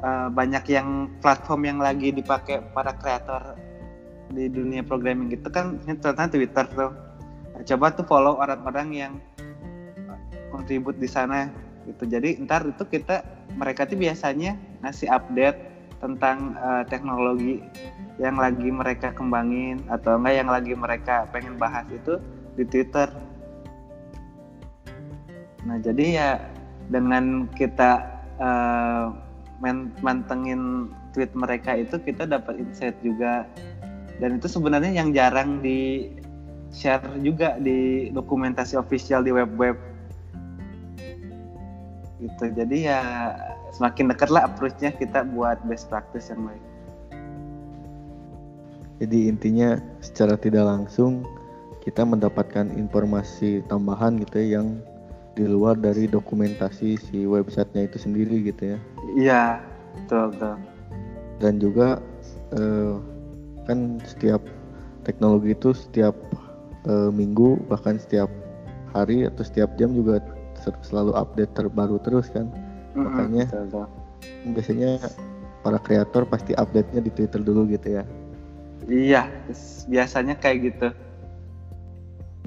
uh, 0.05 0.29
banyak 0.29 0.69
yang 0.69 1.09
platform 1.17 1.65
yang 1.65 1.79
lagi 1.81 2.13
dipakai 2.13 2.61
para 2.77 2.93
kreator 2.93 3.57
di 4.29 4.45
dunia 4.45 4.85
programming 4.85 5.33
gitu 5.33 5.49
kan 5.49 5.81
contohnya 5.81 6.29
Twitter 6.29 6.65
tuh 6.69 6.93
coba 7.65 7.85
tuh 7.97 8.05
follow 8.05 8.37
orang-orang 8.37 8.87
yang 8.93 9.13
kontribut 10.53 11.01
di 11.01 11.09
sana 11.09 11.49
gitu 11.89 12.05
jadi 12.05 12.37
ntar 12.45 12.69
itu 12.69 12.85
kita 12.85 13.38
mereka 13.55 13.89
tuh 13.89 13.97
biasanya 13.97 14.57
ngasih 14.85 15.09
update 15.09 15.59
tentang 15.99 16.55
uh, 16.59 16.83
teknologi 16.87 17.59
yang 18.19 18.35
lagi 18.39 18.67
mereka 18.71 19.11
kembangin 19.15 19.79
atau 19.87 20.19
enggak 20.19 20.35
yang 20.43 20.49
lagi 20.51 20.73
mereka 20.75 21.27
pengen 21.31 21.55
bahas 21.55 21.87
itu 21.91 22.19
di 22.59 22.63
Twitter. 22.67 23.07
Nah 25.63 25.77
jadi 25.79 26.05
ya 26.07 26.29
dengan 26.91 27.47
kita 27.55 28.03
uh, 28.39 29.11
mantengin 30.03 30.91
tweet 31.11 31.31
mereka 31.35 31.75
itu 31.75 31.99
kita 31.99 32.27
dapat 32.27 32.59
insight 32.59 32.95
juga. 33.03 33.47
Dan 34.19 34.35
itu 34.35 34.51
sebenarnya 34.51 34.91
yang 34.91 35.15
jarang 35.15 35.63
di 35.63 36.11
share 36.75 37.03
juga 37.23 37.55
di 37.55 38.11
dokumentasi 38.11 38.75
official 38.75 39.23
di 39.23 39.31
web-web 39.31 39.88
gitu. 42.19 42.45
Jadi 42.51 42.87
ya 42.87 43.01
semakin 43.75 44.11
dekat 44.11 44.29
lah 44.29 44.47
approach-nya 44.47 44.91
kita 44.95 45.25
buat 45.31 45.59
best 45.67 45.87
practice 45.87 46.31
yang 46.31 46.47
baik. 46.47 46.63
Jadi 48.99 49.31
intinya 49.31 49.79
secara 50.03 50.35
tidak 50.35 50.67
langsung 50.67 51.23
kita 51.79 52.03
mendapatkan 52.03 52.67
informasi 52.75 53.63
tambahan 53.71 54.19
gitu 54.19 54.35
ya 54.43 54.59
yang 54.59 54.83
di 55.39 55.47
luar 55.47 55.79
dari 55.79 56.03
dokumentasi 56.03 56.99
si 56.99 57.23
websitenya 57.23 57.87
itu 57.87 57.97
sendiri 57.97 58.43
gitu 58.43 58.75
ya. 58.75 58.79
Iya 59.15 59.43
betul 59.95 60.35
betul. 60.35 60.55
Dan 61.39 61.53
juga 61.63 62.03
eh, 62.51 62.95
kan 63.63 64.03
setiap 64.03 64.43
teknologi 65.07 65.55
itu 65.55 65.71
setiap 65.71 66.13
uh, 66.85 67.09
minggu 67.09 67.59
bahkan 67.67 67.97
setiap 67.97 68.29
hari 68.93 69.25
atau 69.25 69.43
setiap 69.45 69.73
jam 69.77 69.93
juga 69.93 70.21
selalu 70.83 71.15
update 71.15 71.55
terbaru 71.55 71.97
terus 72.03 72.27
kan. 72.29 72.51
Mm-hmm, 72.93 73.03
makanya 73.05 73.45
betul, 73.49 73.85
biasanya 74.51 74.91
para 75.63 75.79
kreator 75.79 76.23
pasti 76.25 76.55
update-nya 76.55 77.03
di 77.03 77.11
Twitter 77.11 77.41
dulu 77.43 77.67
gitu 77.69 77.99
ya. 77.99 78.03
Iya 78.89 79.27
biasanya 79.85 80.39
kayak 80.39 80.57
gitu. 80.73 80.87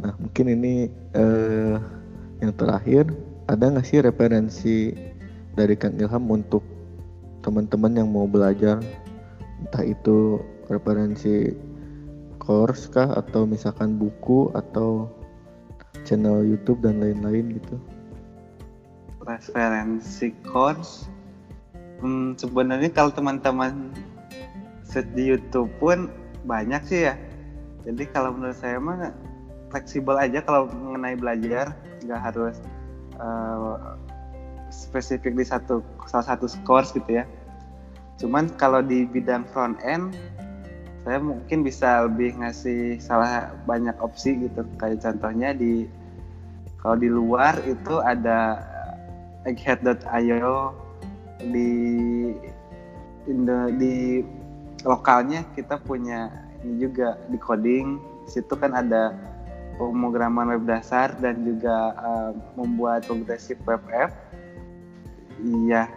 Nah 0.03 0.13
mungkin 0.19 0.47
ini 0.49 0.91
uh, 1.15 1.79
yang 2.43 2.53
terakhir 2.59 3.07
ada 3.47 3.71
nggak 3.71 3.87
sih 3.87 4.01
referensi 4.03 4.77
dari 5.55 5.77
Kang 5.77 6.01
Ilham 6.01 6.25
untuk 6.33 6.65
teman-teman 7.45 7.93
yang 7.95 8.09
mau 8.11 8.25
belajar? 8.27 8.81
Entah 9.63 9.85
itu 9.85 10.43
referensi 10.67 11.55
course 12.43 12.91
kah 12.91 13.15
atau 13.15 13.47
misalkan 13.47 14.01
buku 14.01 14.51
atau 14.57 15.07
channel 16.03 16.43
YouTube 16.43 16.83
dan 16.83 16.99
lain-lain 16.99 17.61
gitu? 17.61 17.77
Referensi 19.23 20.35
course 20.47 21.07
hmm, 22.03 22.35
sebenarnya 22.37 22.91
kalau 22.91 23.15
teman-teman 23.15 23.95
search 24.83 25.09
di 25.17 25.33
YouTube 25.33 25.73
pun 25.81 26.13
banyak 26.45 26.83
sih 26.85 27.09
ya. 27.09 27.15
Jadi 27.87 28.05
kalau 28.13 28.37
menurut 28.37 28.59
saya 28.59 28.77
mah 28.77 29.15
fleksibel 29.73 30.19
aja 30.19 30.45
kalau 30.45 30.69
mengenai 30.69 31.17
belajar. 31.17 31.73
Nggak 32.05 32.21
harus 32.21 32.57
uh, 33.23 33.97
spesifik 34.69 35.39
di 35.39 35.47
satu 35.47 35.81
salah 36.11 36.35
satu 36.35 36.51
course 36.67 36.93
gitu 36.93 37.23
ya. 37.23 37.25
Cuman 38.21 38.53
kalau 38.61 38.85
di 38.85 39.09
bidang 39.09 39.49
front 39.51 39.79
end 39.87 40.13
saya 41.03 41.19
mungkin 41.19 41.67
bisa 41.67 42.07
lebih 42.07 42.39
ngasih 42.39 43.01
salah 43.03 43.51
banyak 43.67 43.95
opsi 43.99 44.39
gitu. 44.39 44.63
Kayak 44.79 45.03
contohnya 45.03 45.55
di 45.55 45.89
kalau 46.83 46.99
di 46.99 47.11
luar 47.11 47.59
itu 47.65 48.03
ada 48.03 48.59
egghead.io 49.47 50.75
di 51.43 51.71
Indo, 53.27 53.71
di 53.79 54.23
lokalnya 54.83 55.47
kita 55.55 55.79
punya 55.79 56.31
ini 56.63 56.87
juga 56.87 57.19
di 57.31 57.39
coding 57.39 57.99
situ 58.27 58.55
kan 58.55 58.75
ada 58.75 59.15
pemrograman 59.79 60.51
web 60.55 60.67
dasar 60.67 61.15
dan 61.19 61.43
juga 61.43 61.95
uh, 61.99 62.31
membuat 62.55 63.07
progresif 63.07 63.59
web 63.67 63.83
app. 63.91 64.15
Iya. 65.43 65.91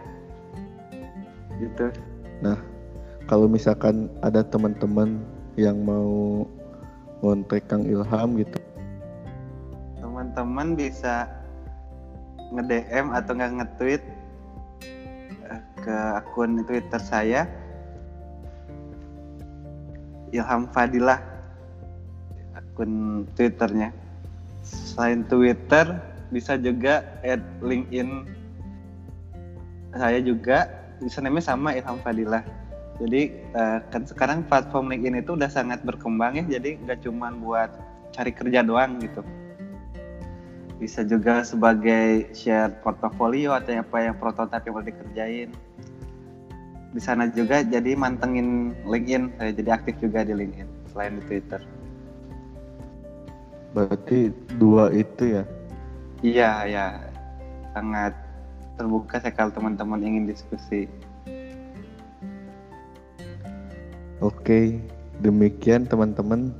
Gitu. 1.62 1.94
Nah 2.42 2.58
kalau 3.30 3.50
misalkan 3.50 4.10
ada 4.22 4.42
teman-teman 4.46 5.22
yang 5.58 5.82
mau 5.82 6.46
ngontek 7.22 7.66
Kang 7.70 7.86
Ilham 7.86 8.38
gitu. 8.38 8.60
Teman-teman 10.02 10.78
bisa 10.78 11.30
nge-DM 12.54 13.14
atau 13.14 13.32
nggak 13.34 13.54
nge-tweet 13.62 14.04
eh, 15.50 15.62
ke 15.82 15.96
akun 16.20 16.62
Twitter 16.66 17.02
saya 17.02 17.50
Ilham 20.36 20.68
Fadilah 20.76 21.22
akun 22.56 23.24
Twitternya. 23.40 23.96
Selain 24.66 25.24
Twitter 25.32 25.86
bisa 26.34 26.60
juga 26.60 27.06
add 27.24 27.40
LinkedIn 27.64 28.28
saya 29.96 30.20
juga 30.20 30.68
username 31.00 31.40
sama 31.40 31.72
Ilham 31.72 32.02
Fadilah. 32.04 32.44
Jadi 33.00 33.32
uh, 33.56 33.80
kan 33.92 34.04
sekarang 34.08 34.44
platform 34.48 34.92
LinkedIn 34.92 35.24
itu 35.24 35.36
udah 35.36 35.52
sangat 35.52 35.84
berkembang 35.84 36.40
ya 36.40 36.60
jadi 36.60 36.80
nggak 36.84 37.04
cuma 37.04 37.32
buat 37.32 37.72
cari 38.16 38.32
kerja 38.32 38.64
doang 38.64 39.04
gitu 39.04 39.20
bisa 40.76 41.08
juga 41.08 41.40
sebagai 41.48 42.28
share 42.36 42.76
portofolio 42.84 43.56
atau 43.56 43.80
apa 43.80 43.98
yang 44.12 44.16
prototipe 44.20 44.68
yang 44.68 44.76
mau 44.76 44.84
dikerjain. 44.84 45.50
Di 46.96 47.02
sana 47.04 47.28
juga 47.32 47.64
jadi 47.64 47.96
mantengin 47.96 48.76
LinkedIn 48.88 49.36
saya 49.40 49.52
jadi 49.52 49.70
aktif 49.76 49.96
juga 50.00 50.24
di 50.24 50.36
LinkedIn 50.36 50.68
selain 50.92 51.20
di 51.20 51.24
Twitter. 51.28 51.62
Berarti 53.76 54.32
dua 54.56 54.92
itu 54.96 55.40
ya? 55.40 55.44
Iya 56.24 56.52
ya 56.68 56.86
sangat 57.76 58.16
terbuka 58.80 59.20
saya 59.20 59.36
kalau 59.36 59.52
teman-teman 59.52 60.00
ingin 60.04 60.28
diskusi. 60.28 60.88
Oke, 64.24 64.80
demikian 65.20 65.88
teman-teman. 65.88 66.56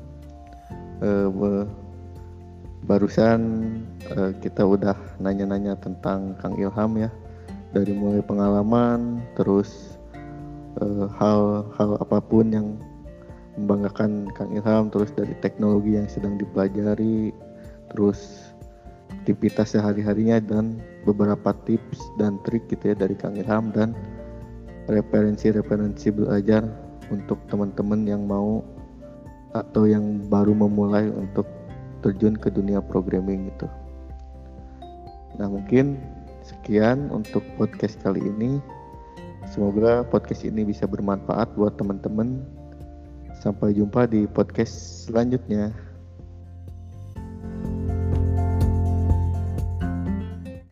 Uh, 1.04 1.68
barusan 2.86 3.40
uh, 4.14 4.32
kita 4.40 4.62
udah 4.62 4.94
nanya-nanya 5.18 5.78
tentang 5.82 6.38
Kang 6.38 6.56
Ilham 6.58 6.98
ya, 7.02 7.10
dari 7.74 7.92
mulai 7.92 8.22
pengalaman, 8.22 9.22
terus 9.34 9.98
hal-hal 11.18 11.90
uh, 11.96 12.02
apa 12.04 12.20
pun 12.22 12.46
yang 12.54 12.68
membanggakan 13.58 14.30
Kang 14.38 14.54
Ilham, 14.54 14.94
terus 14.94 15.10
dari 15.18 15.34
teknologi 15.42 15.98
yang 15.98 16.06
sedang 16.06 16.38
dipelajari, 16.38 17.34
terus 17.90 18.52
aktivitas 19.26 19.74
sehari-harinya 19.74 20.38
dan 20.38 20.78
beberapa 21.02 21.56
tips 21.66 21.98
dan 22.22 22.38
trik 22.46 22.70
gitu 22.70 22.94
ya 22.94 22.96
dari 22.98 23.18
Kang 23.18 23.34
Ilham 23.34 23.74
dan 23.74 23.98
referensi-referensi 24.86 26.14
belajar 26.14 26.62
untuk 27.10 27.42
teman-teman 27.50 28.06
yang 28.06 28.26
mau 28.26 28.62
atau 29.56 29.88
yang 29.88 30.22
baru 30.28 30.52
memulai 30.54 31.08
untuk 31.10 31.48
terjun 32.06 32.38
ke 32.38 32.54
dunia 32.54 32.86
programming 32.86 33.50
itu. 33.50 33.66
Nah 35.42 35.50
mungkin 35.50 35.98
sekian 36.46 37.10
untuk 37.10 37.42
podcast 37.58 37.98
kali 38.06 38.22
ini. 38.22 38.62
Semoga 39.50 40.06
podcast 40.06 40.46
ini 40.46 40.62
bisa 40.62 40.86
bermanfaat 40.86 41.58
buat 41.58 41.74
teman-teman. 41.82 42.46
Sampai 43.42 43.74
jumpa 43.74 44.06
di 44.06 44.30
podcast 44.30 45.10
selanjutnya. 45.10 45.74